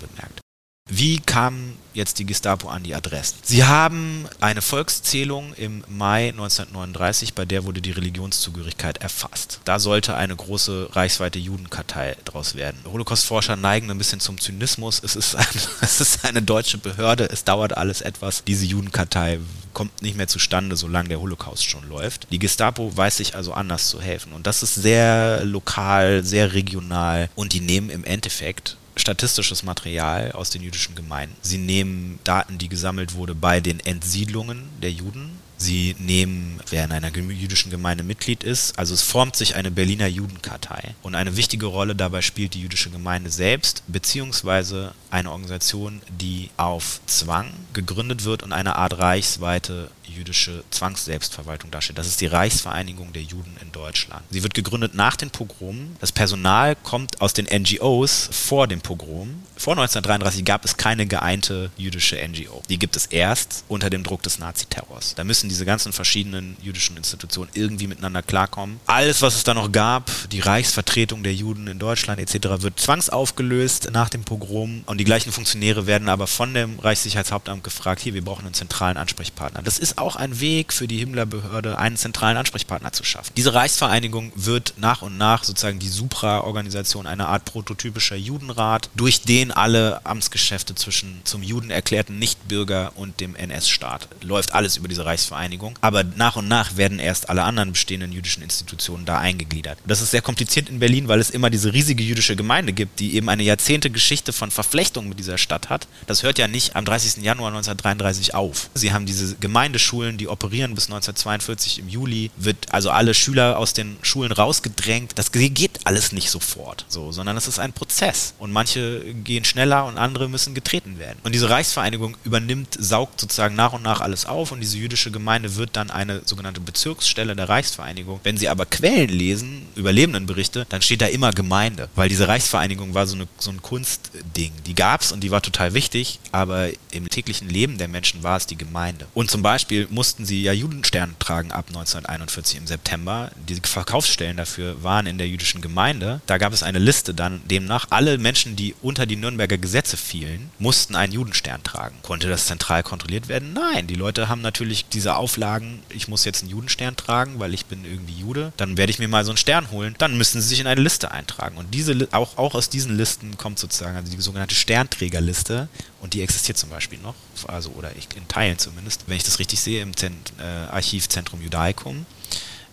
[0.88, 3.38] Wie kam jetzt die Gestapo an die Adressen?
[3.42, 9.58] Sie haben eine Volkszählung im Mai 1939, bei der wurde die Religionszugehörigkeit erfasst.
[9.64, 12.78] Da sollte eine große reichsweite Judenkartei draus werden.
[12.84, 15.00] Holocaust-Forscher neigen ein bisschen zum Zynismus.
[15.02, 15.44] Es ist, ein,
[15.80, 18.44] es ist eine deutsche Behörde, es dauert alles etwas.
[18.44, 19.40] Diese Judenkartei
[19.72, 22.28] kommt nicht mehr zustande, solange der Holocaust schon läuft.
[22.30, 24.32] Die Gestapo weiß sich also anders zu helfen.
[24.32, 27.28] Und das ist sehr lokal, sehr regional.
[27.34, 31.36] Und die nehmen im Endeffekt statistisches Material aus den jüdischen Gemeinden.
[31.42, 35.38] Sie nehmen Daten, die gesammelt wurde bei den Entsiedlungen der Juden.
[35.58, 40.06] Sie nehmen, wer in einer jüdischen Gemeinde Mitglied ist, also es formt sich eine Berliner
[40.06, 40.94] Judenkartei.
[41.02, 47.00] Und eine wichtige Rolle dabei spielt die jüdische Gemeinde selbst, beziehungsweise eine Organisation, die auf
[47.06, 51.98] Zwang gegründet wird und eine Art reichsweite jüdische Zwangsselbstverwaltung darstellt.
[51.98, 54.22] Das ist die Reichsvereinigung der Juden in Deutschland.
[54.30, 55.96] Sie wird gegründet nach den Pogromen.
[56.00, 59.42] Das Personal kommt aus den NGOs vor dem Pogrom.
[59.56, 62.62] Vor 1933 gab es keine geeinte jüdische NGO.
[62.68, 65.14] Die gibt es erst unter dem Druck des Naziterrors.
[65.14, 68.80] Da müssen diese ganzen verschiedenen jüdischen Institutionen irgendwie miteinander klarkommen.
[68.86, 73.90] Alles, was es da noch gab, die Reichsvertretung der Juden in Deutschland etc., wird zwangsaufgelöst
[73.92, 78.22] nach dem Pogrom und die gleichen Funktionäre werden aber von dem Reichssicherheitshauptamt gefragt, hier, wir
[78.22, 79.62] brauchen einen zentralen Ansprechpartner.
[79.62, 83.32] Das ist auch ein Weg für die Himmlerbehörde, einen zentralen Ansprechpartner zu schaffen.
[83.36, 89.52] Diese Reichsvereinigung wird nach und nach sozusagen die Supra-Organisation, eine Art prototypischer Judenrat, durch den
[89.52, 95.78] alle Amtsgeschäfte zwischen zum Juden erklärten Nichtbürger und dem NS-Staat läuft alles über diese Reichsvereinigung.
[95.80, 99.78] Aber nach und nach werden erst alle anderen bestehenden jüdischen Institutionen da eingegliedert.
[99.86, 103.14] Das ist sehr kompliziert in Berlin, weil es immer diese riesige jüdische Gemeinde gibt, die
[103.14, 105.88] eben eine Jahrzehnte Geschichte von Verflechtung mit dieser Stadt hat.
[106.06, 107.22] Das hört ja nicht am 30.
[107.22, 108.70] Januar 1933 auf.
[108.74, 113.58] Sie haben diese Gemeinde Schulen, die operieren bis 1942 im Juli, wird also alle Schüler
[113.58, 115.12] aus den Schulen rausgedrängt.
[115.16, 118.34] Das geht alles nicht sofort, so, sondern es ist ein Prozess.
[118.38, 121.18] Und manche gehen schneller und andere müssen getreten werden.
[121.24, 125.56] Und diese Reichsvereinigung übernimmt, saugt sozusagen nach und nach alles auf und diese jüdische Gemeinde
[125.56, 128.20] wird dann eine sogenannte Bezirksstelle der Reichsvereinigung.
[128.22, 133.06] Wenn Sie aber Quellen lesen, Überlebendenberichte, dann steht da immer Gemeinde, weil diese Reichsvereinigung war
[133.06, 134.52] so, eine, so ein Kunstding.
[134.66, 138.36] Die gab es und die war total wichtig, aber im täglichen Leben der Menschen war
[138.36, 139.06] es die Gemeinde.
[139.14, 143.30] Und zum Beispiel mussten sie ja Judenstern tragen ab 1941 im September.
[143.48, 146.20] Die Verkaufsstellen dafür waren in der jüdischen Gemeinde.
[146.26, 150.50] Da gab es eine Liste dann, demnach alle Menschen, die unter die Nürnberger Gesetze fielen,
[150.58, 151.96] mussten einen Judenstern tragen.
[152.02, 153.52] Konnte das zentral kontrolliert werden?
[153.52, 157.66] Nein, die Leute haben natürlich diese Auflagen, ich muss jetzt einen Judenstern tragen, weil ich
[157.66, 158.52] bin irgendwie Jude.
[158.56, 159.94] Dann werde ich mir mal so einen Stern holen.
[159.98, 161.56] Dann müssen sie sich in eine Liste eintragen.
[161.56, 165.68] Und diese, auch, auch aus diesen Listen kommt sozusagen also die sogenannte Sternträgerliste.
[166.00, 167.14] Und die existiert zum Beispiel noch,
[167.46, 171.08] also oder ich, in Teilen zumindest, wenn ich das richtig sehe, im Zent, äh, Archiv
[171.08, 172.04] Zentrum Judaicum.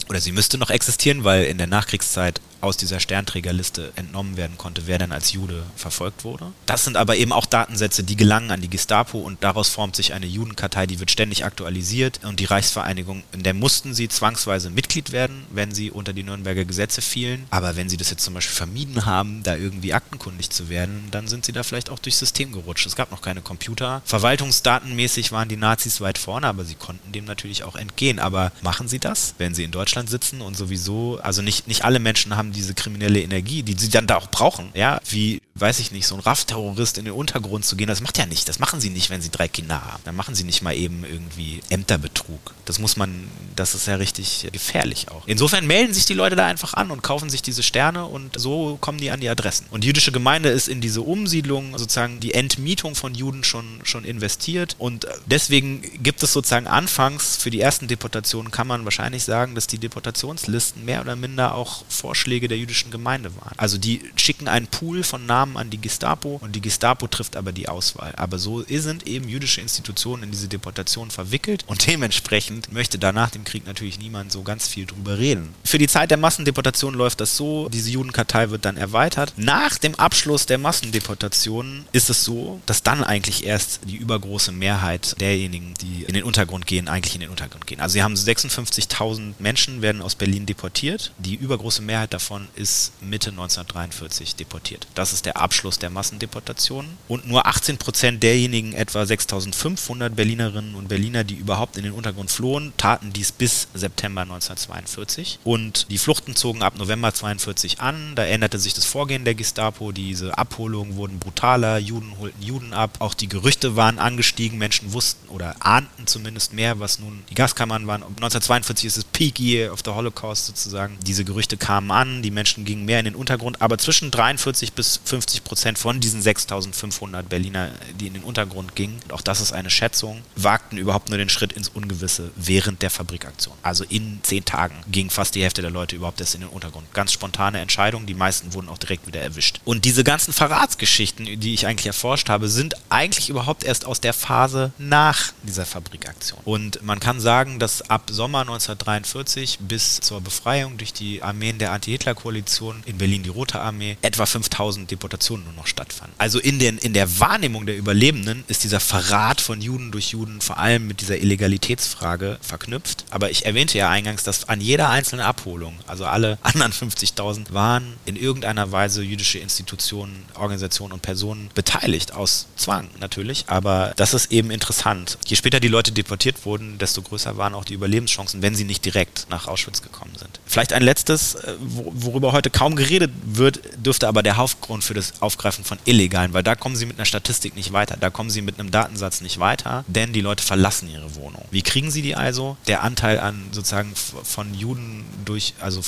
[0.10, 4.88] Oder sie müsste noch existieren, weil in der Nachkriegszeit aus dieser Sternträgerliste entnommen werden konnte,
[4.88, 6.52] wer denn als Jude verfolgt wurde.
[6.66, 10.14] Das sind aber eben auch Datensätze, die gelangen an die Gestapo und daraus formt sich
[10.14, 15.12] eine Judenkartei, die wird ständig aktualisiert und die Reichsvereinigung, in der mussten sie zwangsweise Mitglied
[15.12, 17.46] werden, wenn sie unter die Nürnberger Gesetze fielen.
[17.50, 21.28] Aber wenn sie das jetzt zum Beispiel vermieden haben, da irgendwie aktenkundig zu werden, dann
[21.28, 22.86] sind sie da vielleicht auch durchs System gerutscht.
[22.86, 24.02] Es gab noch keine Computer.
[24.06, 28.20] Verwaltungsdatenmäßig waren die Nazis weit vorne, aber sie konnten dem natürlich auch entgehen.
[28.20, 32.00] Aber machen sie das, wenn sie in Deutschland sitzen und sowieso, also nicht, nicht alle
[32.00, 35.92] Menschen haben diese kriminelle Energie, die sie dann da auch brauchen, ja, wie weiß ich
[35.92, 38.50] nicht, so ein Raff-Terrorist in den Untergrund zu gehen, das macht ja nicht.
[38.50, 40.02] Das machen sie nicht, wenn sie drei Kinder haben.
[40.04, 42.54] Dann machen sie nicht mal eben irgendwie Ämterbetrug.
[42.66, 45.24] Das muss man, das ist ja richtig gefährlich auch.
[45.28, 48.78] Insofern melden sich die Leute da einfach an und kaufen sich diese Sterne und so
[48.82, 49.68] kommen die an die Adressen.
[49.70, 54.06] Und die jüdische Gemeinde ist in diese Umsiedlung, sozusagen die Entmietung von Juden schon, schon
[54.06, 59.54] investiert und deswegen gibt es sozusagen anfangs für die ersten Deportationen kann man wahrscheinlich sagen,
[59.54, 63.54] dass die Deportationslisten mehr oder minder auch Vorschläge der jüdischen Gemeinde waren.
[63.58, 67.36] Also die schicken einen Pool von Namen kamen an die Gestapo und die Gestapo trifft
[67.36, 68.14] aber die Auswahl.
[68.16, 73.30] Aber so sind eben jüdische Institutionen in diese Deportation verwickelt und dementsprechend möchte da nach
[73.30, 75.54] dem Krieg natürlich niemand so ganz viel drüber reden.
[75.66, 79.34] Für die Zeit der Massendeportation läuft das so, diese Judenkartei wird dann erweitert.
[79.36, 85.20] Nach dem Abschluss der Massendeportation ist es so, dass dann eigentlich erst die übergroße Mehrheit
[85.20, 87.82] derjenigen, die in den Untergrund gehen, eigentlich in den Untergrund gehen.
[87.82, 91.12] Also sie haben 56.000 Menschen werden aus Berlin deportiert.
[91.18, 94.88] Die übergroße Mehrheit davon ist Mitte 1943 deportiert.
[94.96, 96.86] Das ist der Abschluss der Massendeportation.
[97.08, 102.32] Und nur 18 Prozent derjenigen, etwa 6.500 Berlinerinnen und Berliner, die überhaupt in den Untergrund
[102.32, 105.40] flohen, taten dies bis September 1942.
[105.44, 108.16] Und die Fluchten zogen ab November 1942 an.
[108.16, 109.92] Da änderte sich das Vorgehen der Gestapo.
[109.92, 111.78] Diese Abholungen wurden brutaler.
[111.78, 112.98] Juden holten Juden ab.
[113.00, 114.58] Auch die Gerüchte waren angestiegen.
[114.58, 118.04] Menschen wussten oder ahnten zumindest mehr, was nun die Gaskammern waren.
[118.04, 120.98] 1942 ist es Peak Year of the Holocaust sozusagen.
[121.06, 122.22] Diese Gerüchte kamen an.
[122.22, 123.62] Die Menschen gingen mehr in den Untergrund.
[123.62, 129.00] Aber zwischen 43 bis 50 Prozent von diesen 6500 Berliner, die in den Untergrund gingen,
[129.10, 133.56] auch das ist eine Schätzung, wagten überhaupt nur den Schritt ins Ungewisse während der Fabrikaktion.
[133.62, 136.94] Also in zehn Tagen ging fast die Hälfte der Leute überhaupt erst in den Untergrund.
[136.94, 138.06] Ganz spontane Entscheidung.
[138.06, 139.62] Die meisten wurden auch direkt wieder erwischt.
[139.64, 144.14] Und diese ganzen Verratsgeschichten, die ich eigentlich erforscht habe, sind eigentlich überhaupt erst aus der
[144.14, 146.42] Phase nach dieser Fabrikaktion.
[146.44, 151.72] Und man kann sagen, dass ab Sommer 1943 bis zur Befreiung durch die Armeen der
[151.72, 155.13] Anti-Hitler-Koalition in Berlin die Rote Armee etwa 5000 Deportationen
[155.44, 156.16] nur noch stattfanden.
[156.18, 160.42] Also in, den, in der Wahrnehmung der Überlebenden ist dieser Verrat von Juden durch Juden
[160.42, 163.06] vor allem mit dieser Illegalitätsfrage verknüpft.
[163.10, 167.94] Aber ich erwähnte ja eingangs, dass an jeder einzelnen Abholung, also alle anderen 50.000, waren
[168.06, 173.46] in irgendeiner Weise jüdische Institutionen, Organisationen und Personen beteiligt, aus Zwang natürlich.
[173.48, 175.18] Aber das ist eben interessant.
[175.26, 178.86] Je später die Leute deportiert wurden, desto größer waren auch die Überlebenschancen, wenn sie nicht
[178.86, 180.40] direkt nach Auschwitz gekommen sind.
[180.46, 185.03] Vielleicht ein letztes, äh, worüber heute kaum geredet wird, dürfte aber der Hauptgrund für das
[185.20, 188.42] Aufgreifen von Illegalen, weil da kommen sie mit einer Statistik nicht weiter, da kommen sie
[188.42, 191.46] mit einem Datensatz nicht weiter, denn die Leute verlassen ihre Wohnung.
[191.52, 192.58] Wie kriegen sie die also?
[192.68, 195.82] Der Anteil an sozusagen von Juden durch, also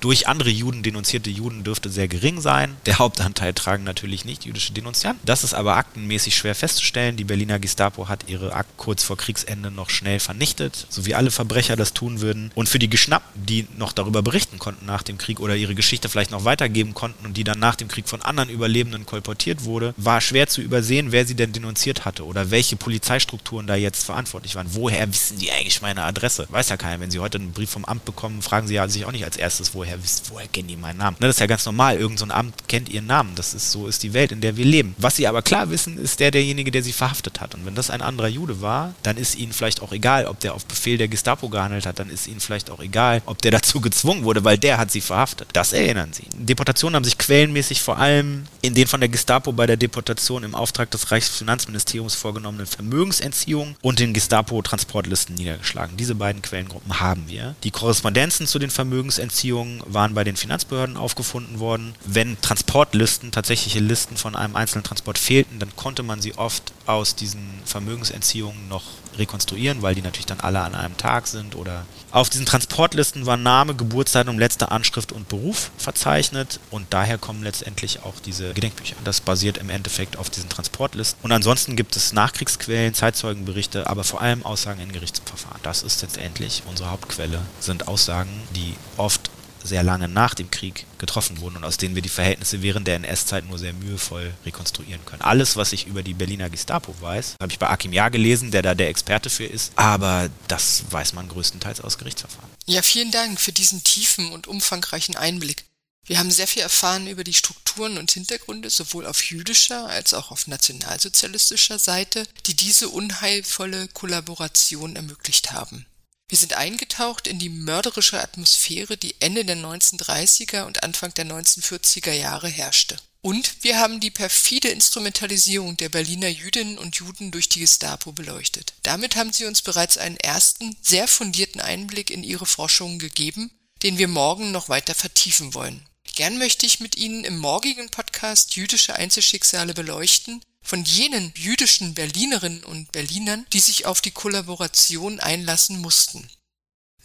[0.00, 2.76] durch andere Juden denunzierte Juden dürfte sehr gering sein.
[2.86, 5.24] Der Hauptanteil tragen natürlich nicht jüdische Denunzianten.
[5.24, 7.16] Das ist aber aktenmäßig schwer festzustellen.
[7.16, 11.30] Die Berliner Gestapo hat ihre Akten kurz vor Kriegsende noch schnell vernichtet, so wie alle
[11.30, 12.50] Verbrecher das tun würden.
[12.54, 16.08] Und für die Geschnappten, die noch darüber berichten konnten nach dem Krieg oder ihre Geschichte
[16.08, 19.94] vielleicht noch weitergeben konnten und die dann nach dem Krieg von anderen Überlebenden kolportiert wurde,
[19.96, 24.54] war schwer zu übersehen, wer sie denn denunziert hatte oder welche Polizeistrukturen da jetzt verantwortlich
[24.56, 24.66] waren.
[24.70, 26.46] Woher wissen die eigentlich meine Adresse?
[26.50, 27.00] Weiß ja keiner.
[27.00, 29.36] Wenn sie heute einen Brief vom Amt bekommen, fragen sie ja sich auch nicht als
[29.36, 31.16] erstes, woher wisst, woher kennen die meinen Namen?
[31.20, 31.96] Ne, das ist ja ganz normal.
[31.98, 33.34] Irgend so ein Amt kennt ihren Namen.
[33.34, 34.94] Das ist so ist die Welt, in der wir leben.
[34.98, 37.54] Was sie aber klar wissen, ist der derjenige, der sie verhaftet hat.
[37.54, 40.54] Und wenn das ein anderer Jude war, dann ist ihnen vielleicht auch egal, ob der
[40.54, 41.98] auf Befehl der Gestapo gehandelt hat.
[41.98, 45.00] Dann ist ihnen vielleicht auch egal, ob der dazu gezwungen wurde, weil der hat sie
[45.00, 45.48] verhaftet.
[45.52, 46.24] Das erinnern sie.
[46.34, 50.54] Deportationen haben sich quellenmäßig vor allem in den von der Gestapo bei der Deportation im
[50.54, 55.96] Auftrag des Reichsfinanzministeriums vorgenommenen Vermögensentziehungen und den Gestapo-Transportlisten niedergeschlagen.
[55.96, 57.54] Diese beiden Quellengruppen haben wir.
[57.64, 61.94] Die Korrespondenzen zu den Vermögensentziehungen waren bei den Finanzbehörden aufgefunden worden.
[62.04, 67.14] Wenn Transportlisten, tatsächliche Listen von einem einzelnen Transport fehlten, dann konnte man sie oft aus
[67.14, 68.84] diesen Vermögensentziehungen noch
[69.18, 73.36] rekonstruieren, weil die natürlich dann alle an einem Tag sind oder auf diesen Transportlisten war
[73.36, 78.96] Name, Geburtsdatum, letzte Anschrift und Beruf verzeichnet und daher kommen letztendlich auch diese Gedenkbücher.
[79.04, 84.22] Das basiert im Endeffekt auf diesen Transportlisten und ansonsten gibt es Nachkriegsquellen, Zeitzeugenberichte, aber vor
[84.22, 85.60] allem Aussagen in Gerichtsverfahren.
[85.62, 89.30] Das ist letztendlich unsere Hauptquelle, sind Aussagen, die oft
[89.66, 92.96] sehr lange nach dem Krieg getroffen wurden und aus denen wir die Verhältnisse während der
[92.96, 95.22] NS-Zeit nur sehr mühevoll rekonstruieren können.
[95.22, 98.62] Alles, was ich über die Berliner Gestapo weiß, habe ich bei Akim Jahr gelesen, der
[98.62, 102.50] da der Experte für ist, aber das weiß man größtenteils aus Gerichtsverfahren.
[102.66, 105.64] Ja, vielen Dank für diesen tiefen und umfangreichen Einblick.
[106.06, 110.30] Wir haben sehr viel erfahren über die Strukturen und Hintergründe sowohl auf jüdischer als auch
[110.30, 115.84] auf nationalsozialistischer Seite, die diese unheilvolle Kollaboration ermöglicht haben.
[116.28, 122.12] Wir sind eingetaucht in die mörderische Atmosphäre, die Ende der 1930er und Anfang der 1940er
[122.12, 122.96] Jahre herrschte.
[123.20, 128.74] Und wir haben die perfide Instrumentalisierung der Berliner Jüdinnen und Juden durch die Gestapo beleuchtet.
[128.82, 133.50] Damit haben sie uns bereits einen ersten, sehr fundierten Einblick in ihre Forschungen gegeben,
[133.82, 135.86] den wir morgen noch weiter vertiefen wollen.
[136.14, 142.64] Gern möchte ich mit Ihnen im morgigen Podcast jüdische Einzelschicksale beleuchten von jenen jüdischen Berlinerinnen
[142.64, 146.28] und Berlinern, die sich auf die Kollaboration einlassen mussten.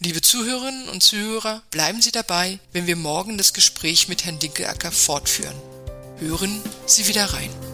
[0.00, 4.90] Liebe Zuhörerinnen und Zuhörer, bleiben Sie dabei, wenn wir morgen das Gespräch mit Herrn Dinkelacker
[4.90, 5.54] fortführen.
[6.18, 7.71] Hören Sie wieder rein.